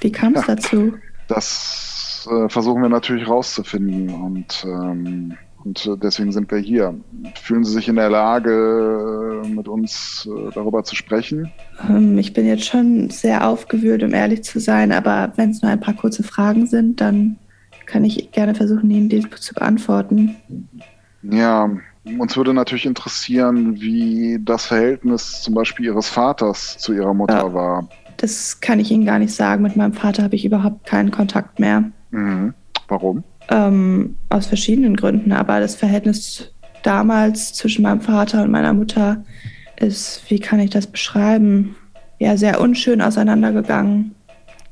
[0.00, 0.56] Wie kam es Ja.
[0.56, 0.94] dazu?
[1.28, 1.93] Das
[2.26, 5.34] äh, versuchen wir natürlich rauszufinden und, ähm,
[5.64, 6.94] und äh, deswegen sind wir hier.
[7.40, 11.50] Fühlen Sie sich in der Lage, äh, mit uns äh, darüber zu sprechen?
[11.88, 15.70] Ähm, ich bin jetzt schon sehr aufgewühlt, um ehrlich zu sein, aber wenn es nur
[15.70, 17.36] ein paar kurze Fragen sind, dann
[17.86, 20.36] kann ich gerne versuchen, Ihnen die zu beantworten.
[21.22, 21.70] Ja,
[22.18, 27.54] uns würde natürlich interessieren, wie das Verhältnis zum Beispiel Ihres Vaters zu Ihrer Mutter Ja.
[27.54, 27.88] war.
[28.18, 29.62] Das kann ich Ihnen gar nicht sagen.
[29.62, 31.84] Mit meinem Vater habe ich überhaupt keinen Kontakt mehr.
[32.14, 32.54] Mhm.
[32.88, 33.24] Warum?
[33.50, 39.24] Ähm, aus verschiedenen Gründen, aber das Verhältnis damals zwischen meinem Vater und meiner Mutter
[39.76, 41.74] ist, wie kann ich das beschreiben?
[42.18, 44.14] Ja, sehr unschön auseinandergegangen.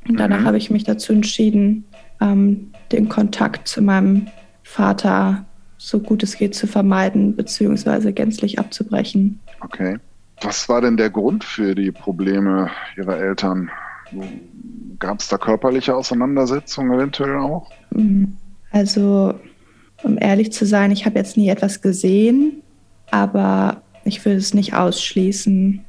[0.09, 0.45] Und danach Mhm.
[0.47, 1.85] habe ich mich dazu entschieden,
[2.21, 4.29] ähm, den Kontakt zu meinem
[4.63, 5.45] Vater
[5.79, 9.41] so gut es geht zu vermeiden, beziehungsweise gänzlich abzubrechen.
[9.61, 9.99] Okay.
[10.41, 13.71] Was war denn der Grund für die Probleme Ihrer Eltern?
[15.03, 17.69] Gab es da körperliche Auseinandersetzungen eventuell auch?
[17.91, 18.27] Mm,
[18.71, 19.35] Also,
[20.05, 22.63] um ehrlich zu sein, ich habe jetzt nie etwas gesehen,
[23.11, 25.85] aber ich würde es nicht ausschließen.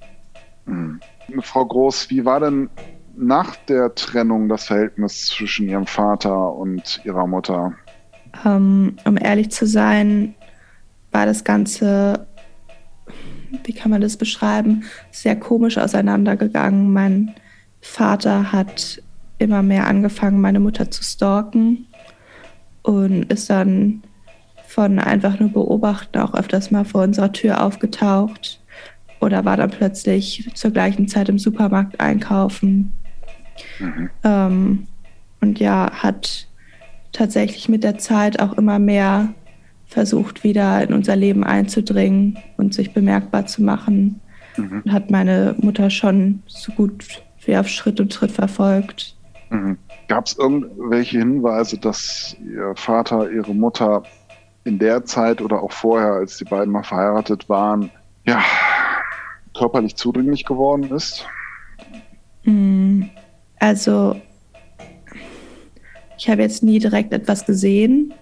[0.65, 0.99] Mhm.
[1.41, 2.71] Frau Groß, wie war denn
[3.15, 7.73] nach der Trennung das Verhältnis zwischen Ihrem Vater und Ihrer Mutter?
[8.43, 10.33] Ähm, um ehrlich zu sein,
[11.11, 12.25] war das Ganze,
[13.63, 16.91] wie kann man das beschreiben, sehr komisch auseinandergegangen.
[16.91, 17.35] Mein
[17.83, 19.01] Vater hat
[19.39, 21.85] immer mehr angefangen, meine Mutter zu stalken
[22.81, 24.01] und ist dann
[24.67, 28.61] von einfach nur beobachten auch öfters mal vor unserer Tür aufgetaucht
[29.19, 32.93] oder war dann plötzlich zur gleichen Zeit im Supermarkt einkaufen.
[33.79, 34.09] Mhm.
[34.23, 34.87] Ähm,
[35.41, 36.47] und ja, hat
[37.11, 39.33] tatsächlich mit der Zeit auch immer mehr
[39.85, 44.21] versucht, wieder in unser Leben einzudringen und sich bemerkbar zu machen.
[44.57, 44.81] Mhm.
[44.85, 49.15] Und hat meine Mutter schon so gut wie auf Schritt und Tritt verfolgt.
[49.49, 49.77] Mhm.
[50.07, 54.03] Gab es irgendwelche Hinweise, dass Ihr Vater, Ihre Mutter
[54.63, 57.91] in der Zeit oder auch vorher, als die beiden mal verheiratet waren,
[58.25, 58.41] ja,
[59.57, 61.25] körperlich zudringlich geworden ist?
[62.43, 63.03] Mm,
[63.59, 64.19] Also,
[66.17, 68.13] ich habe jetzt nie direkt etwas gesehen,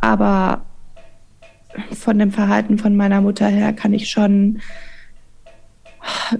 [0.00, 0.64] aber
[1.92, 4.60] von dem Verhalten von meiner Mutter her kann ich schon,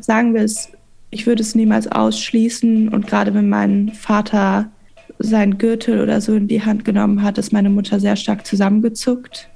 [0.01, 0.71] sagen wir es,
[1.13, 2.89] ich würde es niemals ausschließen.
[2.89, 4.71] Und gerade wenn mein Vater
[5.19, 9.49] seinen Gürtel oder so in die Hand genommen hat, ist meine Mutter sehr stark zusammengezuckt.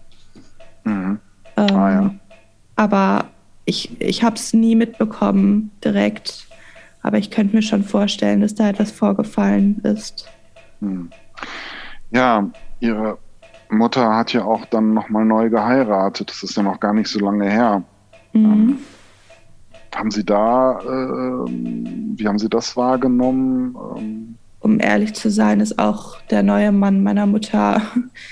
[0.84, 1.18] Mhm.
[1.56, 2.14] Ähm, Ah, ja.
[2.76, 3.24] Aber
[3.64, 6.46] ich, ich habe es nie mitbekommen direkt.
[7.02, 10.28] Aber ich könnte mir schon vorstellen, dass da etwas vorgefallen ist.
[10.80, 11.08] Hm.
[12.10, 13.16] Ja, Ihre
[13.70, 16.28] Mutter hat ja auch dann nochmal neu geheiratet.
[16.28, 17.82] Das ist ja noch gar nicht so lange her.
[18.34, 18.78] Mhm.
[19.96, 21.50] Haben Sie da, äh,
[22.16, 23.74] wie haben Sie das wahrgenommen?
[23.96, 27.80] Ähm, Um ehrlich zu sein, ist auch der neue Mann meiner Mutter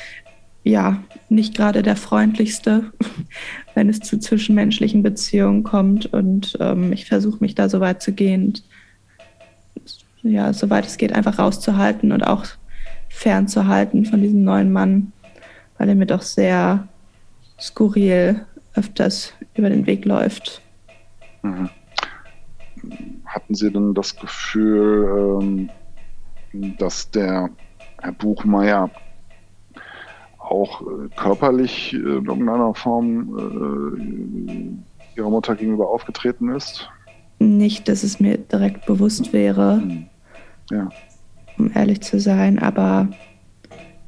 [0.62, 2.92] ja nicht gerade der freundlichste,
[3.74, 6.12] wenn es zu zwischenmenschlichen Beziehungen kommt.
[6.12, 8.52] Und ähm, ich versuche mich da so weit zu gehen,
[10.22, 12.44] ja, soweit es geht, einfach rauszuhalten und auch
[13.08, 15.12] fernzuhalten von diesem neuen Mann,
[15.78, 16.88] weil er mir doch sehr
[17.58, 20.60] skurril öfters über den Weg läuft.
[21.44, 21.70] Mhm.
[23.26, 25.70] Hatten Sie denn das Gefühl, ähm,
[26.78, 27.50] dass der
[28.00, 28.90] Herr Buchmeier
[30.38, 36.88] auch äh, körperlich in irgendeiner Form äh, Ihrer Mutter gegenüber aufgetreten ist?
[37.38, 39.80] Nicht, dass es mir direkt bewusst wäre.
[39.82, 40.06] Hm.
[40.70, 40.88] Ja.
[41.58, 42.58] um ehrlich zu sein.
[42.58, 43.08] Aber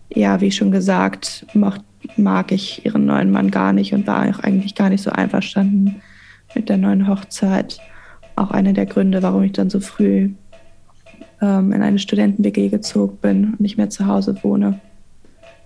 [0.08, 1.80] ja, wie schon gesagt, mag,
[2.16, 6.00] mag ich ihren neuen Mann gar nicht und war auch eigentlich gar nicht so einverstanden
[6.56, 7.78] mit der neuen Hochzeit.
[8.34, 10.30] Auch einer der Gründe, warum ich dann so früh
[11.40, 14.80] ähm, in eine Studenten-WG gezogen bin und nicht mehr zu Hause wohne.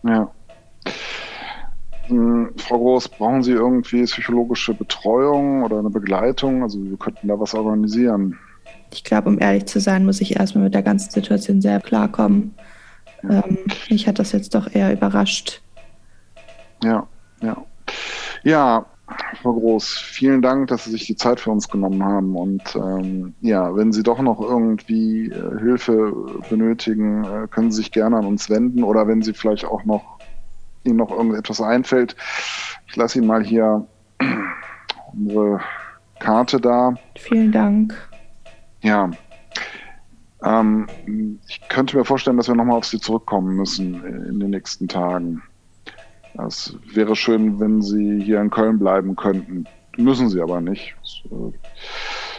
[0.02, 0.30] Ja.
[2.06, 6.62] Hm, Frau Groß, brauchen Sie irgendwie psychologische Betreuung oder eine Begleitung?
[6.62, 8.36] Also wir könnten da was organisieren.
[8.92, 12.54] Ich glaube, um ehrlich zu sein, muss ich erstmal mit der ganzen Situation sehr klarkommen.
[13.22, 15.62] Ähm, mich hat das jetzt doch eher überrascht.
[16.82, 17.06] Ja,
[17.42, 17.56] ja.
[18.42, 18.86] Ja,
[19.42, 22.36] Frau Groß, vielen Dank, dass Sie sich die Zeit für uns genommen haben.
[22.36, 26.12] Und ähm, ja, wenn Sie doch noch irgendwie äh, Hilfe
[26.48, 28.82] benötigen, äh, können Sie sich gerne an uns wenden.
[28.82, 30.18] Oder wenn Sie vielleicht auch noch
[30.84, 32.16] Ihnen noch irgendetwas einfällt,
[32.86, 33.86] ich lasse Ihnen mal hier
[35.12, 35.60] unsere
[36.18, 36.94] Karte da.
[37.16, 37.94] Vielen Dank.
[38.82, 39.10] Ja.
[40.42, 40.86] Ähm,
[41.46, 45.42] ich könnte mir vorstellen, dass wir nochmal auf Sie zurückkommen müssen in den nächsten Tagen.
[46.46, 49.64] Es wäre schön, wenn Sie hier in Köln bleiben könnten.
[49.96, 50.94] Müssen Sie aber nicht.
[51.02, 51.52] Es äh,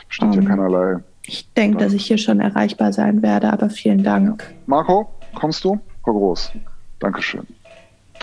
[0.08, 0.48] besteht ja Ähm.
[0.48, 0.98] keinerlei.
[1.24, 4.44] Ich denke, dass ich hier schon erreichbar sein werde, aber vielen Dank.
[4.66, 5.80] Marco, kommst du?
[6.04, 6.52] Frau Groß.
[7.00, 7.46] Dankeschön.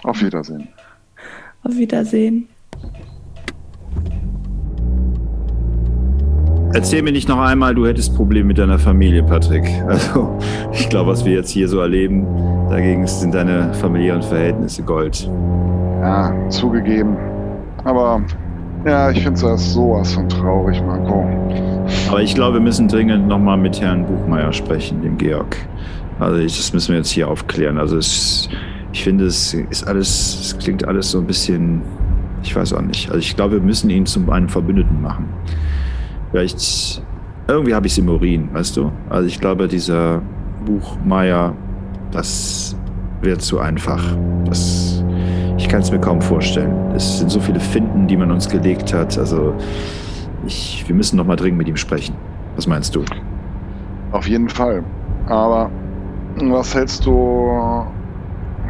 [0.02, 0.68] Auf Wiedersehen.
[1.62, 2.48] Auf Wiedersehen.
[6.74, 9.64] Erzähl mir nicht noch einmal, du hättest Probleme mit deiner Familie, Patrick.
[9.86, 10.38] Also,
[10.72, 12.26] ich glaube, was wir jetzt hier so erleben,
[12.70, 15.30] dagegen sind deine familiären Verhältnisse Gold.
[16.00, 17.16] Ja, zugegeben.
[17.84, 18.22] Aber
[18.84, 21.26] ja, ich finde es sowas von traurig, Marco.
[22.08, 25.56] Aber ich glaube, wir müssen dringend nochmal mit Herrn Buchmeier sprechen, dem Georg.
[26.20, 27.78] Also, ich, das müssen wir jetzt hier aufklären.
[27.78, 28.48] Also, es,
[28.92, 31.82] ich finde, es ist alles, es klingt alles so ein bisschen,
[32.42, 33.08] ich weiß auch nicht.
[33.08, 35.28] Also, ich glaube, wir müssen ihn zum einen Verbündeten machen.
[36.30, 37.02] Vielleicht,
[37.48, 38.92] irgendwie habe ich es im Urin, weißt du?
[39.08, 40.22] Also, ich glaube, dieser
[40.64, 41.54] Buchmeier,
[42.10, 42.76] das
[43.20, 44.02] wird zu einfach.
[44.44, 45.04] Das,
[45.56, 46.72] ich kann es mir kaum vorstellen.
[46.94, 49.18] Es sind so viele Finden, die man uns gelegt hat.
[49.18, 49.54] Also,
[50.46, 52.14] ich, wir müssen noch mal dringend mit ihm sprechen.
[52.56, 53.04] Was meinst du?
[54.12, 54.82] Auf jeden Fall.
[55.26, 55.70] Aber
[56.36, 57.86] was hältst du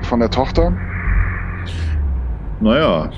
[0.03, 0.73] von der Tochter?
[2.61, 3.11] Naja,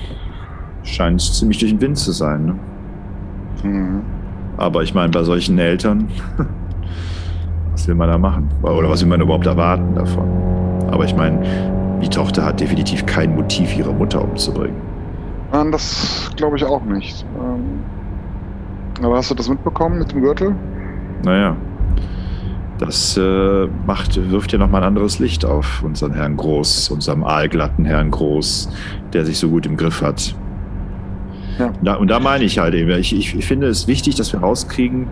[0.83, 2.45] scheint ziemlich durch den Wind zu sein.
[2.45, 3.69] Ne?
[3.69, 4.01] Mhm.
[4.57, 6.07] Aber ich meine, bei solchen Eltern,
[7.71, 8.49] was will man da machen?
[8.61, 10.27] Oder was will man überhaupt erwarten davon?
[10.91, 11.39] Aber ich meine,
[12.01, 14.75] die Tochter hat definitiv kein Motiv, ihre Mutter umzubringen.
[15.51, 17.25] Nein, das glaube ich auch nicht.
[17.39, 17.81] Ähm,
[19.03, 20.55] aber hast du das mitbekommen mit dem Gürtel?
[21.23, 21.55] Naja,
[22.81, 27.85] das äh, macht, wirft ja nochmal ein anderes Licht auf unseren Herrn Groß, unserem aalglatten
[27.85, 28.69] Herrn Groß,
[29.13, 30.33] der sich so gut im Griff hat.
[31.59, 31.71] Ja.
[31.83, 34.39] Da, und da meine ich halt eben, ich, ich, ich finde es wichtig, dass wir
[34.39, 35.07] rauskriegen,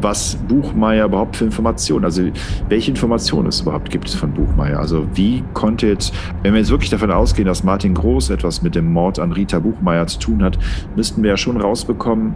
[0.00, 2.22] was Buchmeier überhaupt für Informationen, also
[2.68, 4.78] welche Informationen es überhaupt gibt von Buchmeier.
[4.78, 8.74] Also wie konnte jetzt, wenn wir jetzt wirklich davon ausgehen, dass Martin Groß etwas mit
[8.74, 10.58] dem Mord an Rita Buchmeier zu tun hat,
[10.96, 12.34] müssten wir ja schon rausbekommen,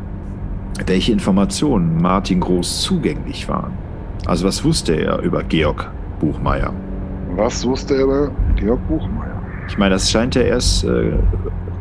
[0.86, 3.72] welche Informationen Martin Groß zugänglich waren.
[4.26, 6.72] Also was wusste er über Georg Buchmeier?
[7.34, 9.42] Was wusste er über Georg Buchmeier?
[9.68, 11.12] Ich meine, das scheint ja erst äh,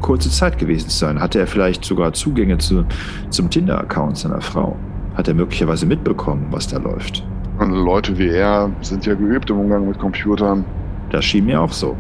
[0.02, 1.20] kurze Zeit gewesen zu sein.
[1.20, 2.86] Hatte er vielleicht sogar Zugänge zu,
[3.30, 4.76] zum Tinder-Account seiner Frau?
[5.16, 7.24] Hat er möglicherweise mitbekommen, was da läuft?
[7.60, 10.66] Und Leute wie er sind ja geübt im Umgang mit Computern.
[11.10, 11.96] Das schien mir auch so.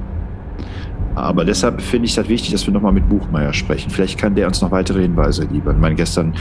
[1.15, 3.89] Aber deshalb finde ich das wichtig, dass wir nochmal mit Buchmeier sprechen.
[3.89, 5.75] Vielleicht kann der uns noch weitere Hinweise liefern.
[5.75, 6.33] Ich meine, gestern,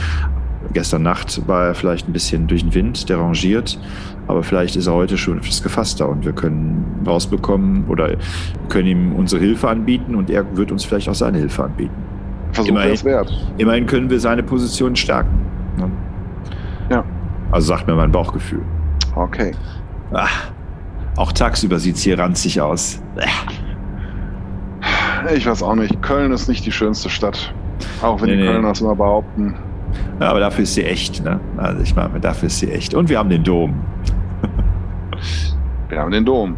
[0.73, 3.79] gestern Nacht war er vielleicht ein bisschen durch den Wind derangiert,
[4.27, 8.17] aber vielleicht ist er heute schon etwas gefasster und wir können rausbekommen oder
[8.67, 11.95] können ihm unsere Hilfe anbieten und er wird uns vielleicht auch seine Hilfe anbieten.
[12.51, 12.91] Versuch Immerhin.
[12.93, 13.31] es wert.
[13.57, 15.39] Immerhin können wir seine Position stärken.
[15.77, 15.89] ne?
[16.89, 17.03] Ja.
[17.51, 18.61] Also sagt mir mein Bauchgefühl.
[19.15, 19.51] Okay.
[20.11, 20.27] Ah,
[21.17, 23.01] auch tagsüber sieht es hier ranzig aus.
[25.33, 26.01] Ich weiß auch nicht.
[26.01, 27.53] Köln ist nicht die schönste Stadt.
[28.01, 28.47] Auch wenn Nee, die nee.
[28.47, 29.55] Kölner das immer behaupten.
[30.19, 31.39] Ja, aber dafür ist sie echt, ne?
[31.57, 32.93] Also ich meine, dafür ist sie echt.
[32.93, 33.73] Und wir haben den Dom.
[35.89, 36.57] Wir haben den Dom.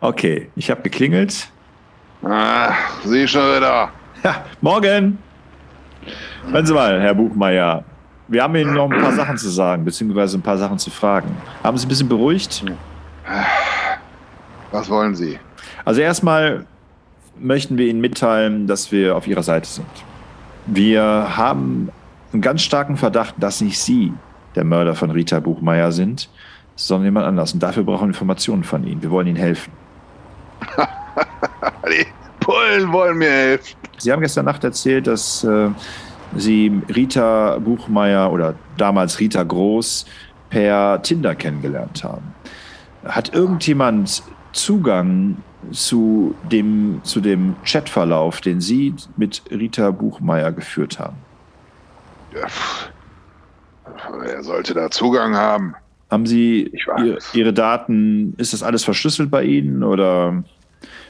[0.00, 1.48] Okay, ich habe geklingelt.
[2.22, 2.72] Ah,
[3.04, 3.90] sieh schon wieder.
[4.22, 5.18] Ja, morgen!
[6.50, 7.84] Hören Sie mal, Herr Buchmeier.
[8.28, 11.36] Wir haben Ihnen noch ein paar Sachen zu sagen, beziehungsweise ein paar Sachen zu fragen.
[11.62, 12.64] Haben Sie ein bisschen beruhigt?
[14.72, 15.38] Was wollen Sie?
[15.84, 16.66] Also erstmal
[17.38, 19.86] möchten wir Ihnen mitteilen, dass wir auf Ihrer Seite sind.
[20.66, 21.02] Wir
[21.36, 21.90] haben
[22.32, 24.12] einen ganz starken Verdacht, dass nicht Sie
[24.56, 26.28] der Mörder von Rita Buchmeier sind,
[26.74, 27.52] sondern jemand anders.
[27.52, 29.02] Und dafür brauchen wir Informationen von Ihnen.
[29.02, 29.72] Wir wollen Ihnen helfen.
[31.88, 32.06] Die
[32.44, 33.76] Bullen wollen mir helfen.
[33.98, 35.70] Sie haben gestern Nacht erzählt, dass äh,
[36.36, 40.06] Sie Rita Buchmeier oder damals Rita Groß
[40.50, 42.34] per Tinder kennengelernt haben.
[43.04, 44.22] Hat irgendjemand
[44.52, 45.36] Zugang
[45.70, 51.16] zu dem, zu dem Chatverlauf, den Sie mit Rita Buchmeier geführt haben?
[52.34, 52.46] Ja.
[54.24, 55.74] Er sollte da Zugang haben.
[56.10, 56.72] Haben Sie
[57.32, 60.44] Ihre Daten, ist das alles verschlüsselt bei Ihnen oder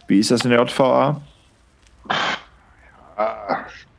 [0.08, 1.20] wie ist das in der JVA?
[3.16, 3.58] Ah,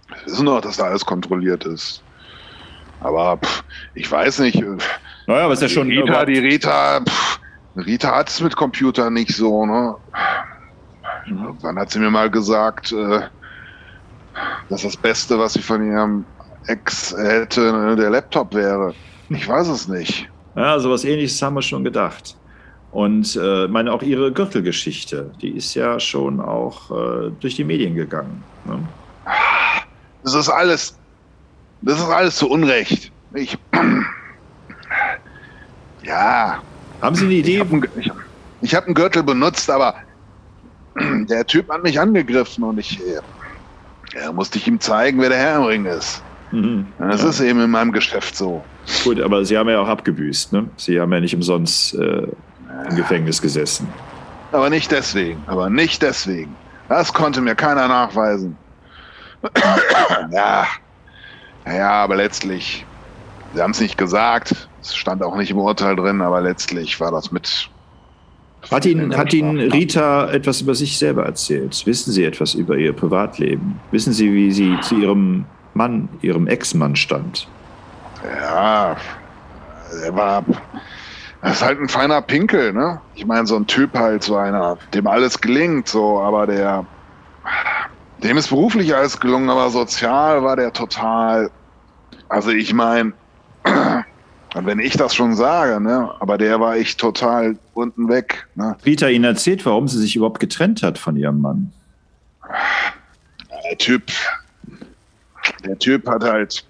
[0.09, 2.03] wir wissen doch, dass da alles kontrolliert ist.
[3.01, 3.63] Aber pff,
[3.95, 4.55] ich weiß nicht.
[4.61, 4.77] äh,
[5.27, 7.39] Naja, aber ist ja schon die Rita, die Rita, pff,
[7.75, 9.95] Rita hat es mit Computern nicht so, ne?
[11.27, 13.21] Irgendwann hat sie mir mal gesagt, äh,
[14.69, 16.25] dass das Beste, was sie von ihrem
[16.67, 18.93] Ex hätte, ne, der Laptop wäre.
[19.29, 20.29] Ich weiß es nicht.
[20.55, 22.35] Ja, sowas ähnliches haben wir schon gedacht.
[22.91, 27.95] Und äh, meine auch ihre Gürtelgeschichte, die ist ja schon auch äh, durch die Medien
[27.95, 28.43] gegangen.
[28.65, 28.79] Ne?
[30.23, 30.97] Das ist alles,
[31.81, 33.11] das ist alles zu Unrecht.
[33.33, 33.57] Ich,
[36.03, 36.59] ja,
[37.01, 37.59] Haben Sie eine ich Idee?
[37.59, 38.11] habe einen, ich,
[38.61, 39.95] ich hab einen Gürtel benutzt, aber
[41.29, 43.19] der Typ hat mich angegriffen und ich, äh,
[44.19, 46.23] ja, musste ich ihm zeigen, wer der Herr im Ring ist.
[46.51, 46.87] Mhm.
[46.97, 47.29] Das Ja.
[47.29, 48.63] ist eben in meinem Geschäft so.
[49.03, 50.53] Gut, aber Sie haben ja auch abgebüßt.
[50.53, 50.69] Ne?
[50.77, 52.25] Sie haben ja nicht umsonst äh,
[52.89, 53.87] im Gefängnis gesessen.
[54.51, 55.41] Aber nicht deswegen.
[55.47, 56.55] Aber nicht deswegen.
[56.89, 58.57] Das konnte mir keiner nachweisen.
[60.31, 60.65] ja.
[61.65, 62.85] Ja, aber letztlich,
[63.53, 64.69] sie haben es nicht gesagt.
[64.81, 67.69] Es stand auch nicht im Urteil drin, aber letztlich war das mit.
[68.71, 71.85] Hat Ihnen, hat Ihnen Rita etwas über sich selber erzählt?
[71.85, 73.79] Wissen Sie etwas über Ihr Privatleben?
[73.91, 77.47] Wissen Sie, wie sie zu Ihrem Mann, Ihrem Ex-Mann stand?
[78.23, 78.97] Ja,
[80.03, 80.43] er war.
[81.41, 82.99] Er ist halt ein feiner Pinkel, ne?
[83.15, 86.85] Ich meine, so ein Typ halt, so einer, dem alles gelingt, so, aber der.
[88.23, 91.51] Dem ist beruflich alles gelungen, aber sozial war der total.
[92.29, 93.13] Also, ich meine.
[94.55, 96.09] Und wenn ich das schon sage, ne?
[96.19, 98.75] Aber der war ich total unten weg, ne?
[98.83, 101.71] Rita Ihnen erzählt, warum sie sich überhaupt getrennt hat von Ihrem Mann.
[103.69, 104.03] Der Typ.
[105.63, 106.65] Der Typ hat halt.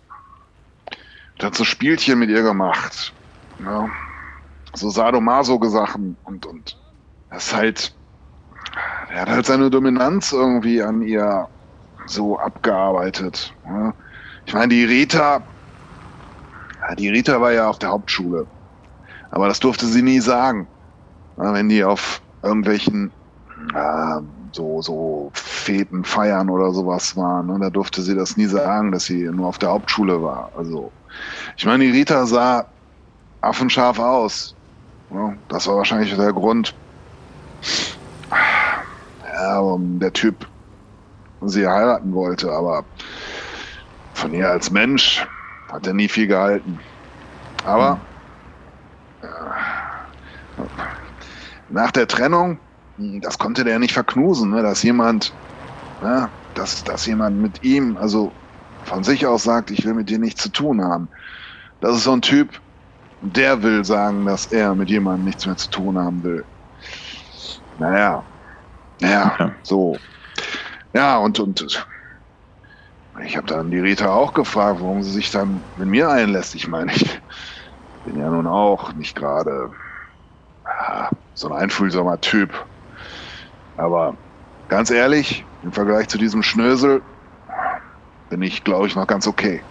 [1.42, 3.14] Hat so Spielchen mit ihr gemacht.
[3.64, 3.88] Ja.
[4.78, 6.78] So Sadomaso-Sachen und, und
[7.30, 7.96] das ist halt.
[9.10, 11.48] Er hat halt seine Dominanz irgendwie an ihr
[12.06, 13.54] so abgearbeitet.
[13.66, 13.94] Ja.
[14.46, 15.42] Ich meine, die Rita.
[16.98, 18.46] Die Rita war ja auf der Hauptschule.
[19.32, 20.68] Aber das durfte sie nie sagen.
[21.36, 23.12] Wenn die auf irgendwelchen
[23.74, 24.22] äh,
[24.52, 27.48] so, so Feten, Feiern oder sowas waren.
[27.48, 27.58] Ne?
[27.60, 30.52] Da durfte sie das nie sagen, dass sie nur auf der Hauptschule war.
[30.58, 30.92] Also,
[31.56, 32.66] ich meine, die Rita sah
[33.42, 34.57] affenscharf aus.
[35.10, 36.74] Ja, das war wahrscheinlich der Grund.
[38.32, 40.48] Ja, warum der Typ
[41.42, 42.84] sie heiraten wollte, aber
[44.14, 45.26] von ihr als Mensch
[45.72, 46.80] hat er nie viel gehalten.
[47.64, 48.00] Aber
[49.22, 49.28] äh,
[51.70, 52.60] nach der Trennung
[52.98, 54.64] das konnte der nicht verknusen, ne?
[54.64, 55.34] dass jemand,
[56.02, 58.32] ja, dass, dass jemand mit ihm, also
[58.86, 61.08] von sich aus sagt, ich will mit dir nichts zu tun haben.
[61.80, 62.60] Das ist so ein Typ,
[63.34, 66.46] der will sagen, dass er mit jemandem nichts mehr zu tun haben will.
[67.76, 68.26] Naja,
[69.02, 69.56] ja, Ja.
[69.64, 69.98] so.
[70.94, 71.88] Ja, und, und
[73.24, 76.56] ich habe dann die Rita auch gefragt, warum sie sich dann mit mir einlässt.
[76.56, 77.20] Ich meine, ich
[78.04, 79.72] bin ja nun auch nicht gerade
[80.66, 82.68] ja, so ein einfühlsamer Typ.
[83.76, 84.18] Aber
[84.68, 87.04] ganz ehrlich, im Vergleich zu diesem Schnösel
[88.30, 89.64] bin ich, glaube ich, noch ganz okay.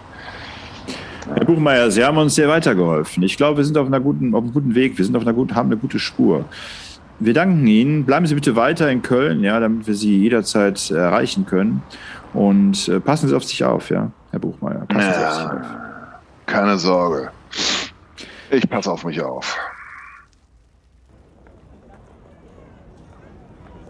[1.33, 3.23] Herr Buchmeier, Sie haben uns sehr weitergeholfen.
[3.23, 4.97] Ich glaube, wir sind auf, einer guten, auf einem guten Weg.
[4.97, 6.45] Wir sind auf einer guten, haben eine gute Spur.
[7.19, 8.05] Wir danken Ihnen.
[8.05, 11.81] Bleiben Sie bitte weiter in Köln, ja, damit wir Sie jederzeit erreichen können.
[12.33, 14.85] Und äh, passen Sie auf sich auf, ja, Herr Buchmeier.
[14.87, 15.51] Passen Sie auf sich auf.
[15.51, 17.31] Ja, keine Sorge.
[18.49, 19.57] Ich passe auf mich auf.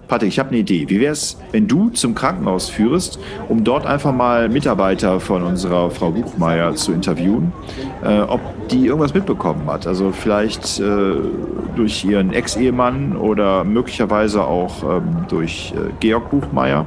[0.08, 0.86] Patrick, ich habe eine Idee.
[0.88, 5.92] Wie wäre es, wenn du zum Krankenhaus führst, um dort einfach mal Mitarbeiter von unserer
[5.92, 7.52] Frau Buchmeier zu interviewen,
[8.04, 8.40] äh, ob
[8.70, 9.86] die irgendwas mitbekommen hat?
[9.86, 11.16] Also vielleicht äh,
[11.76, 16.86] durch ihren Ex-Ehemann oder möglicherweise auch ähm, durch äh, Georg Buchmeier.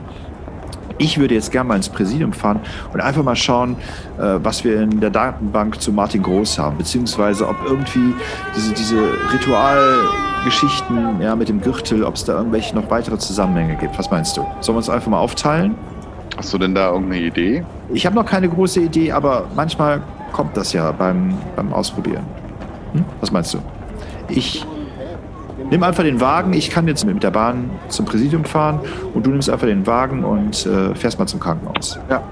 [1.00, 2.60] Ich würde jetzt gerne mal ins Präsidium fahren
[2.92, 3.76] und einfach mal schauen,
[4.18, 8.14] äh, was wir in der Datenbank zu Martin Groß haben, beziehungsweise ob irgendwie
[8.54, 8.98] diese, diese
[9.32, 13.98] Ritualgeschichten ja, mit dem Gürtel, ob es da irgendwelche noch weitere Zusammenhänge gibt.
[13.98, 14.42] Was meinst du?
[14.60, 15.74] Sollen wir uns einfach mal aufteilen?
[16.36, 17.64] Hast du denn da irgendeine Idee?
[17.94, 22.26] Ich habe noch keine große Idee, aber manchmal kommt das ja beim, beim Ausprobieren.
[22.92, 23.06] Hm?
[23.20, 23.58] Was meinst du?
[24.28, 24.66] Ich
[25.70, 26.52] nimm einfach den Wagen.
[26.52, 28.80] Ich kann jetzt mit der Bahn zum Präsidium fahren
[29.14, 31.98] und du nimmst einfach den Wagen und äh, fährst mal zum Krankenhaus.
[32.08, 32.22] Ja.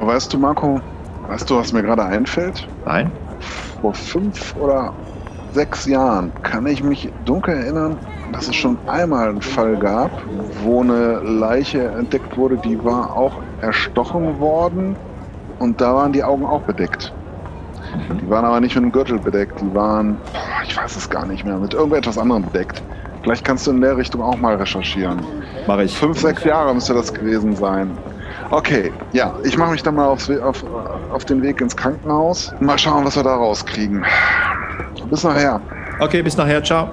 [0.00, 0.80] Weißt du, Marco,
[1.28, 2.66] weißt du, was mir gerade einfällt?
[2.86, 3.10] Nein?
[3.80, 4.92] Vor fünf oder
[5.52, 7.96] sechs Jahren kann ich mich dunkel erinnern,
[8.32, 10.10] dass es schon einmal einen Fall gab,
[10.62, 14.96] wo eine Leiche entdeckt wurde, die war auch erstochen worden
[15.58, 17.12] und da waren die Augen auch bedeckt.
[18.20, 21.26] Die waren aber nicht mit einem Gürtel bedeckt, die waren, boah, ich weiß es gar
[21.26, 22.82] nicht mehr, mit irgendetwas anderem bedeckt.
[23.22, 25.20] Vielleicht kannst du in der Richtung auch mal recherchieren.
[25.66, 25.96] Mache ich.
[25.96, 27.90] Fünf, sechs Jahre müsste das gewesen sein.
[28.50, 30.64] Okay, ja, ich mache mich dann mal aufs, auf,
[31.12, 32.52] auf den Weg ins Krankenhaus.
[32.60, 34.04] Mal schauen, was wir da rauskriegen.
[35.10, 35.60] Bis nachher.
[36.00, 36.62] Okay, bis nachher.
[36.62, 36.88] Ciao.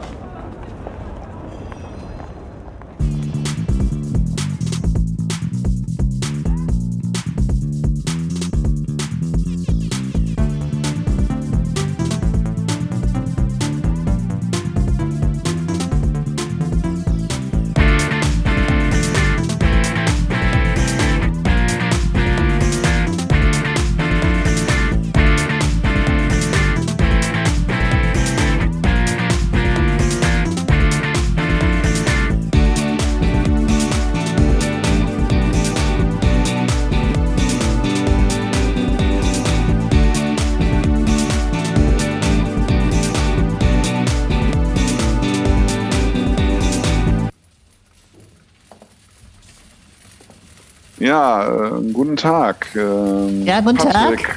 [51.95, 52.67] Guten Tag.
[52.75, 54.19] ähm, Ja, guten Patrick.
[54.27, 54.35] Tag.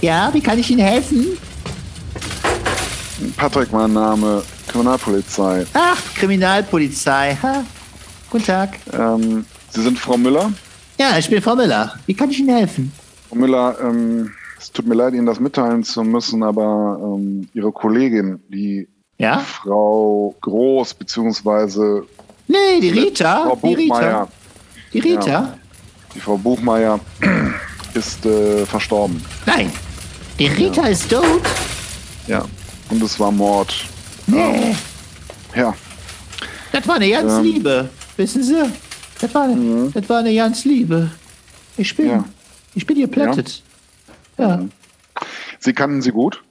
[0.00, 1.26] Ja, wie kann ich Ihnen helfen?
[3.36, 5.66] Patrick, mein Name, Kriminalpolizei.
[5.74, 7.38] Ach, Kriminalpolizei.
[7.42, 7.64] Ha.
[8.30, 8.70] Guten Tag.
[8.92, 10.52] Ähm, Sie sind Frau Müller?
[10.98, 11.94] Ja, ich bin Frau Müller.
[12.06, 12.92] Wie kann ich Ihnen helfen?
[13.28, 17.72] Frau Müller, ähm, es tut mir leid, Ihnen das mitteilen zu müssen, aber ähm, Ihre
[17.72, 18.88] Kollegin, die
[19.18, 19.38] Ja?
[19.38, 22.04] Frau Groß, beziehungsweise
[22.46, 23.42] Nee, die Rita.
[23.44, 23.94] Frau Die Rita.
[23.94, 24.28] Buchmeier,
[24.92, 25.58] Die Rita?
[26.14, 27.00] Die Frau Buchmeier,
[27.94, 29.22] ist äh, verstorben.
[29.46, 29.70] Nein.
[30.38, 31.42] Die Rita ist tot.
[32.26, 32.44] Ja.
[32.90, 33.74] Und es war Mord.
[34.26, 34.74] Nee.
[35.54, 35.74] Ja.
[36.72, 37.42] Das war eine ganz Ähm.
[37.44, 37.88] Liebe.
[38.16, 38.62] Wissen Sie?
[39.20, 41.10] Das war, eine, das war eine ganz Liebe.
[41.76, 42.24] Ich bin, Ja.
[42.74, 43.62] ich bin geplättet.
[44.38, 44.64] Ja.
[45.60, 46.42] Sie kannten sie gut?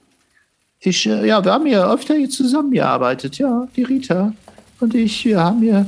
[0.80, 4.32] Ich, äh, ja, wir haben ja öfter hier zusammengearbeitet, ja, die Rita
[4.80, 5.86] und ich, wir haben hier,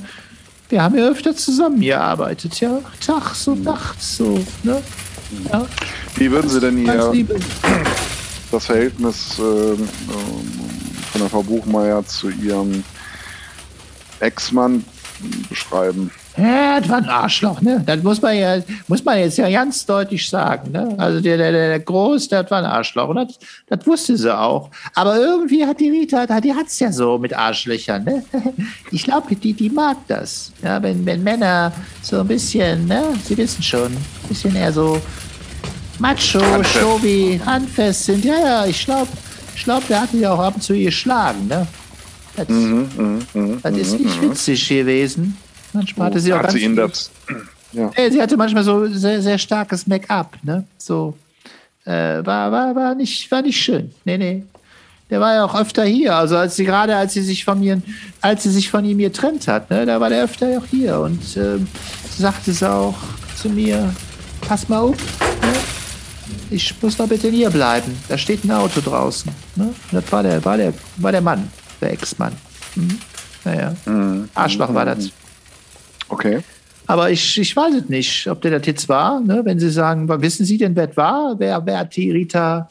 [0.69, 4.83] wir haben ja öfter zusammengearbeitet, ja, tags und nachts so, ne?
[5.51, 5.67] Ja,
[6.17, 7.37] Wie würden Sie denn liebe.
[8.51, 9.89] das Verhältnis ähm,
[11.13, 12.85] von der Frau Buchmeier zu ihrem
[14.21, 14.85] Ex-Mann
[15.49, 16.11] beschreiben?
[16.37, 17.83] Ja, das war ein Arschloch, ne?
[17.87, 18.59] Das muss man ja,
[18.89, 20.95] muss man jetzt ja ganz deutlich sagen, ne?
[20.99, 23.09] Also der, der, der Groß, das war ein Arschloch.
[23.09, 24.71] Und das, das wusste sie auch.
[24.95, 28.23] Aber irgendwie hat die Rita, die hat's ja so mit Arschlöchern, ne?
[28.91, 30.53] Ich glaube, die, die mag das.
[30.63, 31.73] Ja, wenn, wenn Männer
[32.03, 33.03] so ein bisschen, ne?
[33.25, 35.01] Sie wissen schon, ein bisschen eher so
[35.99, 36.75] macho, Handfest.
[36.79, 38.25] showy, handfest sind.
[38.25, 39.09] Ja, ja, ich glaube,
[39.55, 41.67] ich glaub, der hat die auch ab und zu geschlagen, ne?
[42.37, 44.31] Das, Mhm, mhm, mhm, das ist mhm, nicht mhm.
[44.31, 45.39] witzig gewesen.
[45.77, 47.11] Manchmal hatte sie auch Hat ganz sie viel- das,
[47.73, 47.91] Ja.
[48.11, 50.65] Sie hatte manchmal so sehr, sehr starkes Make-up, ne?
[50.79, 51.17] So.
[51.85, 53.93] Äh, war, war, war, nicht, war nicht schön.
[54.05, 54.43] Nee, nee.
[55.11, 56.17] Der war ja auch öfter hier.
[56.17, 57.81] Also als sie gerade, als sie sich von mir,
[58.21, 60.99] als sie sich von ihm getrennt hat, ne, da war der öfter auch hier.
[60.99, 61.59] Und äh,
[62.19, 62.95] sagte es auch
[63.41, 63.95] zu mir,
[64.41, 65.53] pass mal auf, ne?
[66.51, 67.97] ich muss noch bitte hier bleiben.
[68.09, 69.31] Da steht ein Auto draußen.
[69.55, 69.73] Ne?
[69.93, 71.49] Das war der, war der, war der Mann,
[71.81, 72.33] der Ex-Mann.
[72.75, 72.99] Mhm.
[73.45, 73.75] Naja,
[74.35, 75.11] Arschloch war das.
[76.09, 76.41] Okay.
[76.87, 79.21] Aber ich, ich weiß es nicht, ob der das jetzt war.
[79.21, 79.41] Ne?
[79.45, 81.35] Wenn Sie sagen, wissen Sie denn, wer war?
[81.39, 82.69] Wer, wer hat die Rita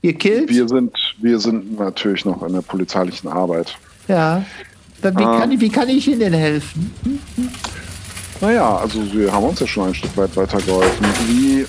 [0.00, 0.48] gekillt?
[0.48, 3.76] Wir sind, wir sind natürlich noch in der polizeilichen Arbeit.
[4.08, 4.42] Ja.
[5.02, 5.38] Wie, Ah.
[5.40, 6.92] kann, ich- wie kann ich Ihnen denn helfen?
[8.40, 11.06] Naja, also Sie haben uns ja schon ein Stück weit weitergeholfen.
[11.26, 11.66] Wie ähm,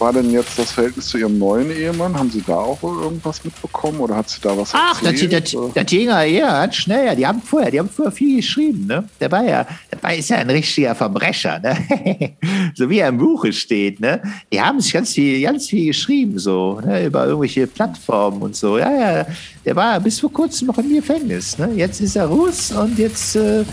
[0.00, 2.18] war denn jetzt das Verhältnis zu Ihrem neuen Ehemann?
[2.18, 5.32] Haben Sie da auch irgendwas mitbekommen oder hat sie da was Ach, das, erzählt?
[5.32, 7.06] das, das ging ja schnell.
[7.06, 9.04] Ja, Die haben vorher, die haben vorher viel geschrieben, ne?
[9.20, 12.34] Der war ja, der war ist ja ein richtiger Verbrecher, ne?
[12.74, 14.20] so wie er im Buche steht, ne?
[14.52, 17.06] Die haben sich ganz viel, ganz viel geschrieben, so, ne?
[17.06, 18.78] Über irgendwelche Plattformen und so.
[18.78, 19.26] Ja, ja.
[19.64, 21.70] Der war bis vor kurzem noch im Gefängnis, ne?
[21.76, 23.64] Jetzt ist er Russ und jetzt, äh,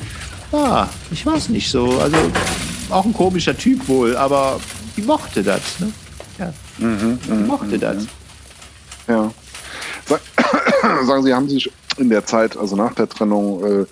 [0.52, 2.00] ja, ich weiß nicht so.
[2.00, 2.18] Also
[2.90, 4.60] auch ein komischer Typ wohl, aber
[4.98, 5.92] die mochte das, ne?
[6.80, 8.06] Ja, Mhm, die mochte das.
[9.08, 9.32] Ja.
[10.06, 10.22] Sag,
[11.06, 13.86] sagen Sie, haben Sie in der Zeit, also nach der Trennung, äh,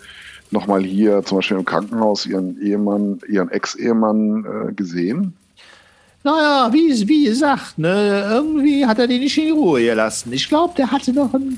[0.52, 5.34] nochmal hier zum Beispiel im Krankenhaus Ihren Ehemann, Ihren Ex-Ehemann äh, gesehen?
[6.24, 10.34] Naja, wie, wie gesagt, ne, irgendwie hat er den nicht in Ruhe gelassen.
[10.34, 11.58] Ich glaube, der hatte noch ein,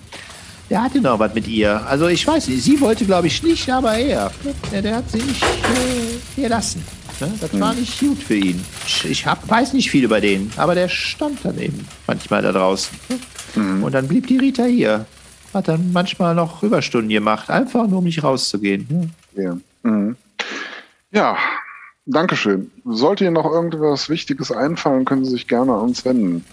[0.70, 1.82] der hatte noch was mit ihr.
[1.88, 4.32] Also ich weiß nicht, sie wollte, glaube ich, nicht, aber er.
[4.44, 6.84] ne, Der, der hat sie nicht äh, gelassen.
[7.22, 7.32] Ne?
[7.40, 8.64] Das war nicht gut für ihn.
[8.86, 12.98] Ich, hab, weiß nicht viel über den, aber der stand dann eben manchmal da draußen.
[13.10, 13.84] Ne?
[13.84, 15.06] Und dann blieb die Rita hier.
[15.54, 18.88] Hat dann manchmal noch Überstunden gemacht, einfach nur um nicht rauszugehen.
[18.90, 19.44] Ne?
[19.44, 19.58] Ja.
[19.84, 20.16] Mhm.
[21.12, 21.38] Ja,
[22.06, 22.72] Dankeschön.
[22.86, 26.44] Sollte Ihnen noch irgendwas Wichtiges einfallen, können Sie sich gerne an uns wenden.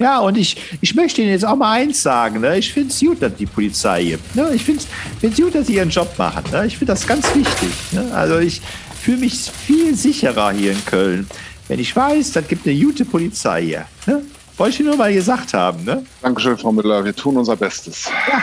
[0.00, 2.40] Ja, und ich, ich möchte Ihnen jetzt auch mal eins sagen.
[2.40, 2.58] Ne?
[2.58, 4.34] Ich finde es gut, dass die Polizei gibt.
[4.34, 4.50] Ne?
[4.54, 4.82] Ich finde
[5.22, 6.42] es gut, dass sie ihren Job machen.
[6.50, 6.66] Ne?
[6.66, 7.70] Ich finde das ganz wichtig.
[7.92, 8.10] Ne?
[8.12, 8.60] Also ich
[9.04, 11.28] fühle mich viel sicherer hier in Köln,
[11.68, 13.86] wenn ich weiß, das gibt eine gute Polizei hier.
[14.06, 14.22] Ne?
[14.56, 15.84] Wollte ich nur mal gesagt haben.
[15.84, 16.06] Ne?
[16.22, 17.04] Dankeschön, Frau Müller.
[17.04, 18.08] Wir tun unser Bestes.
[18.32, 18.40] Ah,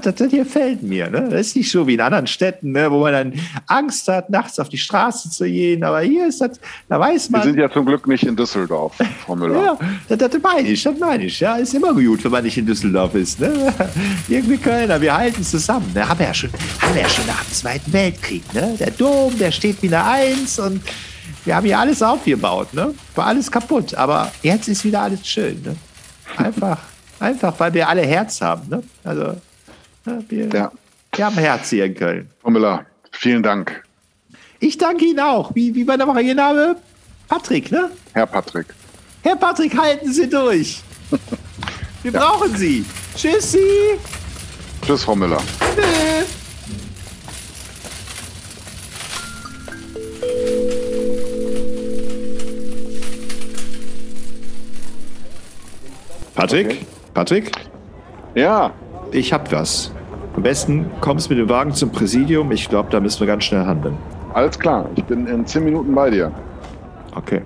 [0.00, 1.10] das, das gefällt mir.
[1.10, 1.28] Ne?
[1.30, 2.90] Das ist nicht so wie in anderen Städten, ne?
[2.90, 3.32] wo man dann
[3.66, 5.84] Angst hat, nachts auf die Straße zu gehen.
[5.84, 7.42] Aber hier ist das, da weiß Wir man.
[7.42, 9.64] sind ja zum Glück nicht in Düsseldorf, Frau Müller.
[9.64, 9.78] Ja,
[10.08, 11.40] das, das meine ich, das meine ich.
[11.40, 13.40] Ja, ist immer gut, wenn man nicht in Düsseldorf ist.
[13.40, 13.52] Ne?
[14.28, 15.90] Irgendwie Kölner, wir halten zusammen.
[15.94, 16.08] Ne?
[16.08, 18.54] Haben, wir ja schon, haben wir ja schon nach dem Zweiten Weltkrieg.
[18.54, 18.76] Ne?
[18.78, 20.80] Der Dom, der steht wieder eins und
[21.44, 22.72] wir haben hier alles aufgebaut.
[22.72, 22.94] Ne?
[23.14, 25.60] War alles kaputt, aber jetzt ist wieder alles schön.
[25.62, 25.76] Ne?
[26.36, 26.78] Einfach,
[27.20, 28.68] einfach, weil wir alle Herz haben.
[28.68, 28.82] Ne?
[29.04, 29.34] Also,
[30.04, 30.72] wir, Ja.
[31.14, 32.30] wir haben Herz hier in Köln.
[32.42, 33.82] Frau Müller, vielen Dank.
[34.60, 35.54] Ich danke Ihnen auch.
[35.54, 36.76] Wie, wie war nochmal Ihr Name?
[37.28, 37.90] Patrick, ne?
[38.12, 38.66] Herr Patrick.
[39.22, 40.82] Herr Patrick, halten Sie durch.
[42.02, 42.84] Wir brauchen Sie.
[43.16, 43.58] Tschüssi.
[44.82, 45.40] Tschüss, Frau Müller.
[45.74, 46.28] Tschüss.
[56.34, 56.66] Patrick?
[56.66, 56.86] Okay.
[57.14, 57.52] Patrick?
[58.34, 58.72] Ja,
[59.12, 59.92] Ich hab was.
[60.36, 62.50] Am besten kommst mit dem Wagen zum Präsidium.
[62.50, 63.96] Ich glaube, da müssen wir ganz schnell handeln.
[64.32, 64.88] alles klar.
[64.96, 66.32] Ich bin in zehn Minuten bei dir.
[67.14, 67.42] Okay.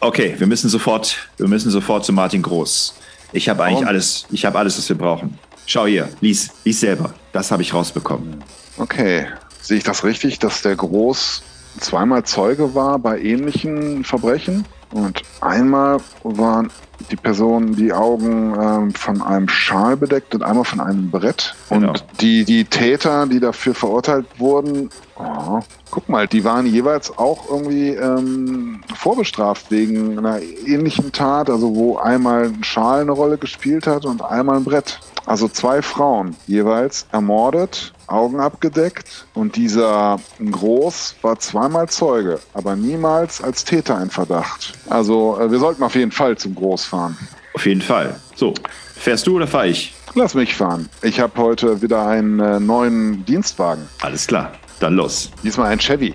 [0.00, 2.94] Okay, wir müssen sofort, wir müssen sofort zu Martin Groß.
[3.32, 3.88] Ich habe eigentlich Warum?
[3.88, 5.38] alles, ich habe alles, was wir brauchen.
[5.64, 7.14] Schau hier, lies, lies selber.
[7.32, 8.42] Das habe ich rausbekommen.
[8.76, 9.26] Okay.
[9.60, 11.42] Sehe ich das richtig, dass der Groß
[11.78, 14.66] zweimal Zeuge war bei ähnlichen Verbrechen?
[14.92, 16.70] Und einmal waren
[17.10, 21.54] die Personen die Augen ähm, von einem Schal bedeckt und einmal von einem Brett.
[21.68, 21.88] Genau.
[21.88, 27.50] Und die, die Täter, die dafür verurteilt wurden, oh, guck mal, die waren jeweils auch
[27.50, 33.86] irgendwie ähm, vorbestraft wegen einer ähnlichen Tat, also wo einmal ein Schal eine Rolle gespielt
[33.86, 35.00] hat und einmal ein Brett.
[35.24, 43.42] Also zwei Frauen jeweils ermordet, Augen abgedeckt und dieser Groß war zweimal Zeuge, aber niemals
[43.42, 44.74] als Täter in Verdacht.
[44.88, 47.16] Also äh, wir sollten auf jeden Fall zum Groß fahren.
[47.54, 48.14] Auf jeden Fall.
[48.34, 48.54] So,
[48.96, 49.94] fährst du oder fahr ich?
[50.14, 50.88] Lass mich fahren.
[51.02, 53.88] Ich habe heute wieder einen äh, neuen Dienstwagen.
[54.02, 55.30] Alles klar, dann los.
[55.42, 56.14] Diesmal ein Chevy.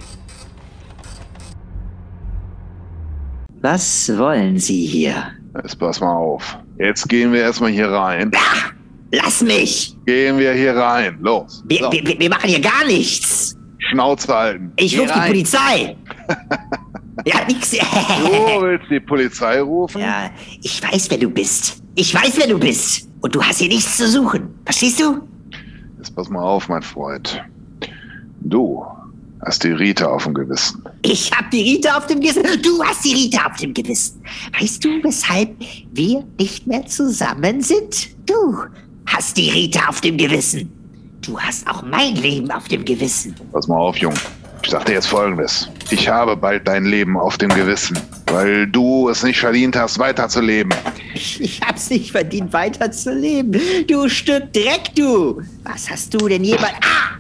[3.62, 5.32] Was wollen Sie hier?
[5.56, 6.58] Jetzt pass mal auf.
[6.78, 8.32] Jetzt gehen wir erstmal hier rein.
[9.12, 9.96] Lass mich!
[10.06, 11.18] Gehen wir hier rein.
[11.22, 11.64] Los.
[11.68, 13.56] Wir, So, wir, wir- machen hier gar nichts!
[13.90, 14.72] Schnauze halten.
[14.76, 15.28] Ich rufe die.
[15.28, 15.96] Polizei!
[17.26, 17.72] ja, nix.
[17.72, 17.78] Du
[18.62, 20.02] willst die Polizei rufen?
[20.02, 20.30] ja,
[20.62, 21.82] ich weiß, wer du bist.
[21.96, 23.08] Ich weiß, wer du bist.
[23.22, 24.50] Und du hast hier nichts zu suchen.
[24.66, 25.22] Verstehst du?
[25.98, 27.42] Jetzt pass mal auf, mein Freund.
[28.42, 28.84] Du
[29.46, 30.84] hast die Rita auf dem Gewissen.
[31.04, 32.44] Ich hab die Rita auf dem Gewissen.
[32.62, 34.22] Du hast die Rita auf dem Gewissen.
[34.60, 35.56] Weißt du, weshalb
[35.94, 38.10] wir nicht mehr zusammen sind?
[38.28, 38.58] Du
[39.08, 40.72] hast die Rita auf dem Gewissen.
[41.22, 43.36] Du hast auch mein Leben auf dem Gewissen.
[43.52, 44.14] Pass mal auf, Jung.
[44.64, 45.68] Ich sag dir jetzt Folgendes.
[45.90, 47.98] Ich habe bald dein Leben auf dem Gewissen,
[48.28, 50.74] weil du es nicht verdient hast, weiterzuleben.
[51.14, 53.60] Ich hab's nicht verdient, weiterzuleben.
[53.88, 55.42] Du Stück Dreck, du.
[55.64, 56.74] Was hast du denn jemand...
[56.82, 57.18] Ah!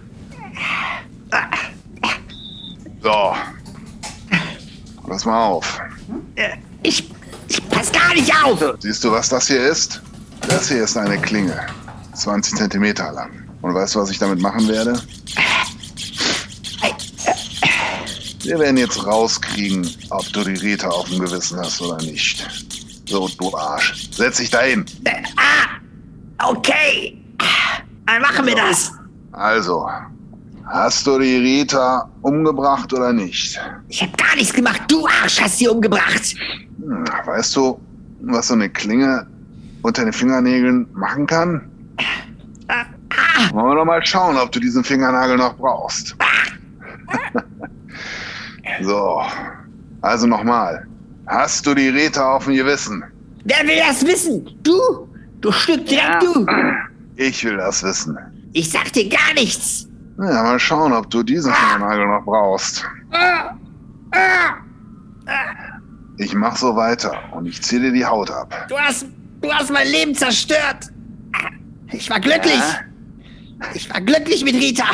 [3.02, 3.36] So.
[5.08, 5.80] Pass mal auf.
[6.84, 7.10] Ich,
[7.48, 8.62] ich pass gar nicht auf.
[8.80, 10.02] Siehst du, was das hier ist?
[10.48, 11.60] Das hier ist eine Klinge.
[12.14, 13.32] 20 Zentimeter lang.
[13.62, 15.02] Und weißt du, was ich damit machen werde?
[18.44, 22.48] Wir werden jetzt rauskriegen, ob du die Rita auf dem Gewissen hast oder nicht.
[23.06, 24.10] So, du Arsch.
[24.12, 24.86] Setz dich dahin.
[25.04, 26.50] Äh, ah!
[26.50, 27.22] Okay.
[28.06, 28.94] Dann machen wir das.
[29.34, 29.90] Also,
[30.66, 33.60] hast du die Rita umgebracht oder nicht?
[33.90, 34.82] Ich hab gar nichts gemacht.
[34.88, 36.36] Du Arsch hast sie umgebracht.
[36.80, 37.78] Hm, weißt du,
[38.22, 39.28] was so eine Klinge
[39.88, 41.72] unter den Fingernägeln machen kann?
[43.54, 46.16] Wollen wir doch mal schauen, ob du diesen Fingernagel noch brauchst.
[48.82, 49.22] so,
[50.02, 50.86] also nochmal.
[51.28, 53.04] Hast du die Rita auf dem Gewissen?
[53.46, 54.50] Wer will das wissen?
[54.64, 55.08] Du?
[55.40, 56.46] Du Stück Dreck, du.
[57.16, 58.18] Ich will das wissen.
[58.54, 59.88] Ich sag dir gar nichts.
[60.18, 62.84] Ja, mal schauen, ob du diesen Fingernagel noch brauchst.
[66.18, 68.66] Ich mach so weiter und ich zieh dir die Haut ab.
[68.68, 69.06] Du hast,
[69.42, 70.92] du hast mein Leben zerstört.
[71.92, 72.62] Ich war glücklich.
[73.74, 74.86] Ich war glücklich mit Rita.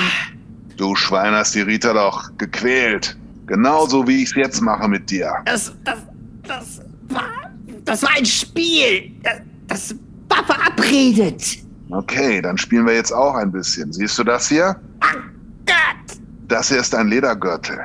[0.78, 3.18] Du Schwein hast die Rita doch gequält.
[3.46, 5.34] Genauso wie ich's jetzt mache mit dir.
[5.46, 6.00] Das, das,
[6.48, 7.52] das war,
[7.84, 9.12] das war ein Spiel.
[9.22, 9.96] Das, das
[10.30, 11.60] war verabredet.
[11.90, 13.92] Okay, dann spielen wir jetzt auch ein bisschen.
[13.92, 14.76] Siehst du das hier?
[15.04, 15.20] Oh
[15.66, 16.18] Gott.
[16.48, 17.80] Das hier ist ein Ledergürtel.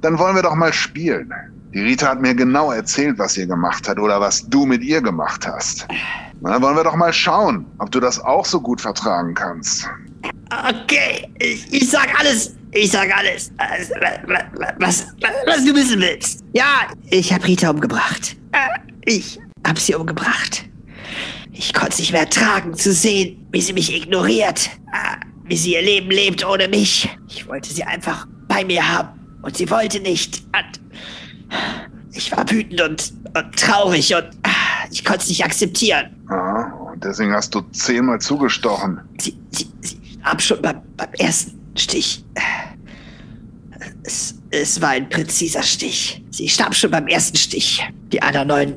[0.00, 1.32] Dann wollen wir doch mal spielen.
[1.76, 5.02] Die Rita hat mir genau erzählt, was ihr gemacht hat oder was du mit ihr
[5.02, 5.86] gemacht hast.
[6.40, 9.86] Na, dann wollen wir doch mal schauen, ob du das auch so gut vertragen kannst.
[10.70, 12.56] Okay, ich, ich sag alles.
[12.72, 13.52] Ich sag alles.
[13.58, 13.92] Also,
[14.78, 16.44] Was, was, was du wissen willst.
[16.54, 18.36] Ja, ich hab Rita umgebracht.
[18.52, 18.58] Äh,
[19.04, 20.64] Ich hab sie umgebracht.
[21.52, 24.70] Ich konnte es nicht mehr ertragen zu sehen, wie sie mich ignoriert.
[24.94, 27.14] äh, Wie sie ihr Leben lebt ohne mich.
[27.28, 29.10] Ich wollte sie einfach bei mir haben.
[29.42, 30.42] Und sie wollte nicht.
[32.12, 36.16] Ich war wütend und, und traurig und äh, ich konnte es nicht akzeptieren.
[36.30, 39.00] Ja, und deswegen hast du zehnmal zugestochen.
[39.18, 42.24] Sie, sie, sie starb schon beim, beim ersten Stich.
[44.02, 46.24] Es, es war ein präziser Stich.
[46.30, 47.86] Sie starb schon beim ersten Stich.
[48.12, 48.74] Die anderen neun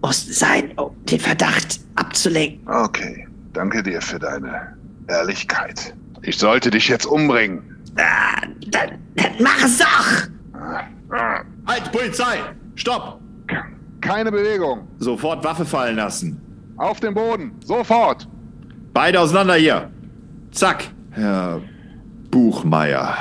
[0.00, 2.66] mussten sein, um den Verdacht abzulenken.
[2.68, 4.76] Okay, danke dir für deine
[5.08, 5.94] Ehrlichkeit.
[6.22, 7.62] Ich sollte dich jetzt umbringen.
[7.96, 10.28] Ah, dann, dann mach es doch!
[11.10, 12.38] Halt, Polizei!
[12.74, 13.20] Stopp!
[14.00, 14.88] Keine Bewegung.
[14.98, 16.40] Sofort Waffe fallen lassen.
[16.76, 17.52] Auf den Boden.
[17.64, 18.28] Sofort.
[18.92, 19.90] Beide auseinander hier.
[20.50, 20.84] Zack.
[21.12, 21.60] Herr
[22.30, 23.16] Buchmeier,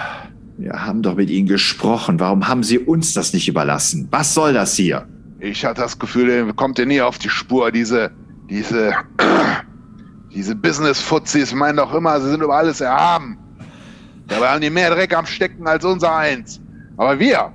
[0.57, 2.19] wir haben doch mit Ihnen gesprochen.
[2.19, 4.07] Warum haben Sie uns das nicht überlassen?
[4.11, 5.07] Was soll das hier?
[5.39, 7.71] Ich hatte das Gefühl, er kommt dir nie auf die Spur.
[7.71, 8.11] Diese,
[8.49, 8.93] diese,
[10.33, 13.37] diese Business-Fuzis meinen doch immer, sie sind über alles erhaben.
[14.27, 16.59] Dabei haben die mehr Dreck am Stecken als unser eins.
[16.97, 17.51] Aber wir,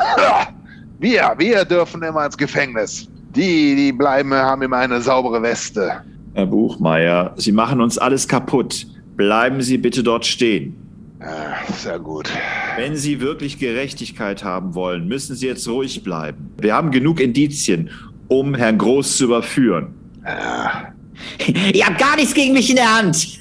[0.98, 3.08] wir, wir dürfen immer ins Gefängnis.
[3.34, 6.02] Die, die bleiben, haben immer eine saubere Weste.
[6.34, 8.86] Herr Buchmeier, Sie machen uns alles kaputt.
[9.16, 10.76] Bleiben Sie bitte dort stehen.
[11.20, 12.30] Ja, sehr gut.
[12.76, 16.50] Wenn Sie wirklich Gerechtigkeit haben wollen, müssen Sie jetzt ruhig bleiben.
[16.58, 17.90] Wir haben genug Indizien,
[18.28, 19.94] um Herrn Groß zu überführen.
[20.24, 20.92] Ja,
[21.72, 23.38] Ihr habt gar nichts gegen mich in der Hand.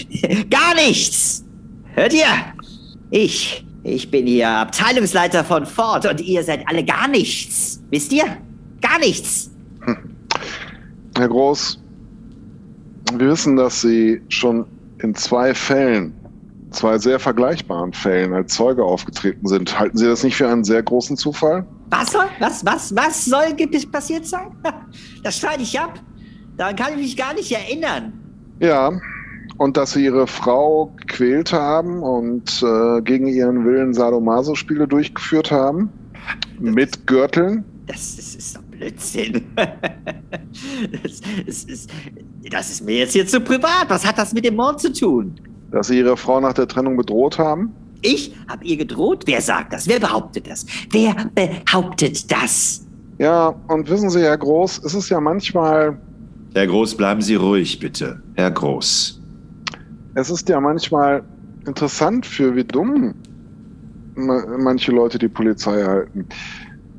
[0.50, 1.44] gar nichts.
[1.94, 2.26] Hört ihr?
[3.10, 7.82] Ich, ich bin hier Abteilungsleiter von Ford und ihr seid alle gar nichts.
[7.90, 8.24] Wisst ihr?
[8.80, 9.50] Gar nichts.
[11.16, 11.78] Herr Groß,
[13.12, 14.64] wir wissen, dass Sie schon
[15.02, 16.14] in zwei Fällen,
[16.70, 19.78] zwei sehr vergleichbaren Fällen als Zeuge aufgetreten sind.
[19.78, 21.66] Halten Sie das nicht für einen sehr großen Zufall?
[21.90, 22.26] Was soll?
[22.40, 23.54] Was, was, was soll
[23.92, 24.50] passiert sein?
[25.22, 26.00] Das streite ich ab.
[26.56, 28.12] Daran kann ich mich gar nicht erinnern.
[28.60, 28.92] Ja,
[29.56, 35.90] und dass Sie Ihre Frau gequält haben und äh, gegen ihren Willen Sadomaso-Spiele durchgeführt haben.
[36.58, 37.64] Mit Gürteln.
[37.86, 39.42] Das, das ist doch Blödsinn.
[41.02, 41.90] Das, das, ist,
[42.50, 43.86] das ist mir jetzt hier zu privat.
[43.88, 45.34] Was hat das mit dem Mord zu tun?
[45.70, 47.72] Dass Sie Ihre Frau nach der Trennung bedroht haben.
[48.02, 49.24] Ich hab ihr gedroht?
[49.26, 49.88] Wer sagt das?
[49.88, 50.66] Wer behauptet das?
[50.90, 52.84] Wer behauptet das?
[53.18, 55.98] Ja, und wissen Sie, Herr Groß, es ist ja manchmal,
[56.54, 58.22] Herr Groß, bleiben Sie ruhig, bitte.
[58.34, 59.20] Herr Groß.
[60.14, 61.22] Es ist ja manchmal
[61.66, 63.14] interessant für wie dumm
[64.14, 66.26] ma- manche Leute die Polizei halten.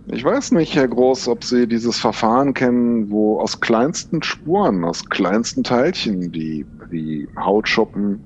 [0.07, 5.03] Ich weiß nicht, Herr Groß, ob Sie dieses Verfahren kennen, wo aus kleinsten Spuren, aus
[5.09, 8.19] kleinsten Teilchen, wie, wie Hautschuppen,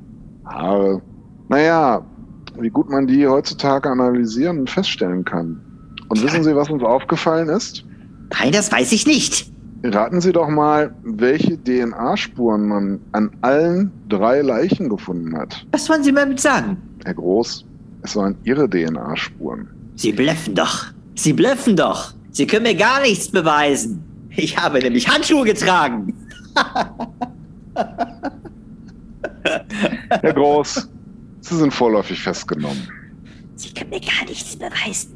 [0.46, 1.02] Haare,
[1.48, 2.06] naja,
[2.60, 5.62] wie gut man die heutzutage analysieren und feststellen kann.
[6.10, 7.86] Und wissen Sie, was uns aufgefallen ist?
[8.38, 9.49] Nein, das weiß ich nicht.
[9.84, 15.66] Raten Sie doch mal, welche DNA-Spuren man an allen drei Leichen gefunden hat.
[15.72, 16.78] Was wollen Sie mir damit sagen?
[17.06, 17.66] Herr Groß,
[18.02, 19.70] es waren Ihre DNA-Spuren.
[19.96, 20.88] Sie blöffen doch.
[21.16, 22.14] Sie blöffen doch.
[22.32, 24.04] Sie können mir gar nichts beweisen.
[24.36, 26.14] Ich habe nämlich Handschuhe getragen.
[30.10, 30.90] Herr Groß,
[31.40, 32.86] Sie sind vorläufig festgenommen.
[33.56, 35.16] Sie können mir gar nichts beweisen.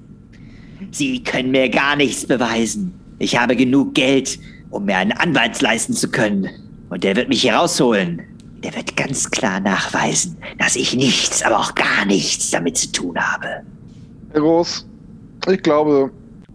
[0.91, 2.93] Sie können mir gar nichts beweisen.
[3.19, 4.39] Ich habe genug Geld,
[4.73, 6.49] um mir einen Anwalt leisten zu können.
[6.89, 8.21] Und der wird mich hier rausholen.
[8.63, 13.17] Der wird ganz klar nachweisen, dass ich nichts, aber auch gar nichts damit zu tun
[13.19, 13.47] habe.
[14.31, 14.87] Herr Groß,
[15.49, 16.09] ich glaube,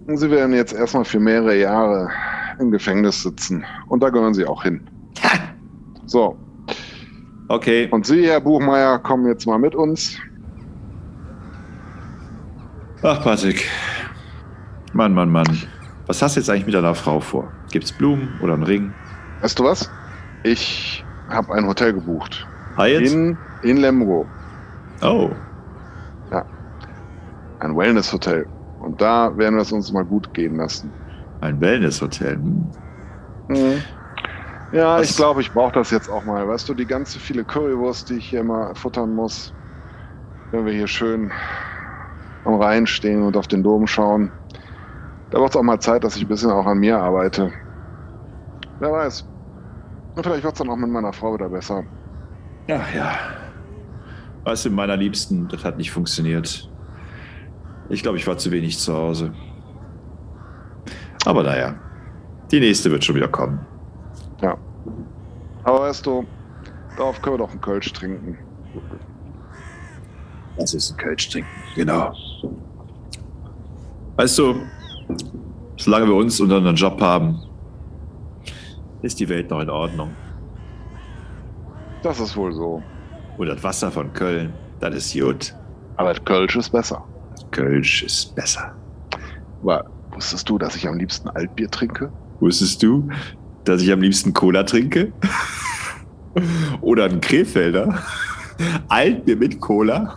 [0.08, 2.08] Sie werden jetzt erstmal für mehrere Jahre
[2.58, 3.64] im Gefängnis sitzen.
[3.88, 4.80] Und da gehören Sie auch hin.
[5.22, 5.38] Ha!
[6.06, 6.36] So,
[7.48, 7.88] Okay.
[7.90, 10.16] und Sie, Herr Buchmeier, kommen jetzt mal mit uns.
[13.02, 13.68] Ach, Patrick.
[14.92, 15.46] Mann, Mann, Mann.
[16.06, 17.50] Was hast du jetzt eigentlich mit deiner Frau vor?
[17.70, 18.92] Gibt's Blumen oder einen Ring?
[19.40, 19.90] Weißt du was?
[20.42, 22.46] Ich habe ein Hotel gebucht.
[22.76, 23.02] Hyatt?
[23.02, 24.26] In, in Lemgo.
[25.02, 25.30] Oh.
[27.60, 28.46] Ein Wellness-Hotel.
[28.80, 30.92] Und da werden wir es uns mal gut gehen lassen.
[31.40, 32.34] Ein Wellnesshotel.
[32.34, 32.70] Hm.
[33.48, 33.82] Mhm.
[34.72, 35.10] Ja, Was?
[35.10, 36.46] ich glaube, ich brauche das jetzt auch mal.
[36.46, 39.52] Weißt du, die ganze viele Currywurst, die ich hier mal futtern muss,
[40.50, 41.32] wenn wir hier schön
[42.44, 44.30] am Rhein stehen und auf den Dom schauen.
[45.30, 47.52] Da braucht es auch mal Zeit, dass ich ein bisschen auch an mir arbeite.
[48.80, 49.26] Wer weiß.
[50.14, 51.84] Und vielleicht wird es dann auch mit meiner Frau wieder besser.
[52.70, 53.12] Ach ja.
[54.44, 56.70] Weißt du, meiner Liebsten, das hat nicht funktioniert.
[57.88, 59.32] Ich glaube, ich war zu wenig zu Hause.
[61.24, 61.74] Aber naja,
[62.50, 63.60] die nächste wird schon wieder kommen.
[64.40, 64.56] Ja.
[65.64, 66.26] Aber weißt du,
[66.96, 68.38] darauf können wir doch einen Kölsch trinken.
[70.56, 71.50] Das ist ein Kölsch trinken.
[71.74, 72.12] Genau.
[74.16, 74.62] Weißt du,
[75.76, 77.40] solange wir uns unter einen Job haben,
[79.02, 80.10] ist die Welt noch in Ordnung.
[82.02, 82.82] Das ist wohl so.
[83.36, 85.54] Und das Wasser von Köln, das ist gut.
[85.96, 87.04] Aber das Kölsch ist besser.
[87.50, 88.74] Kölsch ist besser.
[89.62, 92.12] Aber wusstest du, dass ich am liebsten Altbier trinke?
[92.40, 93.08] Wusstest du,
[93.64, 95.12] dass ich am liebsten Cola trinke?
[96.80, 98.02] Oder ein Krefelder?
[98.88, 100.16] Altbier mit Cola?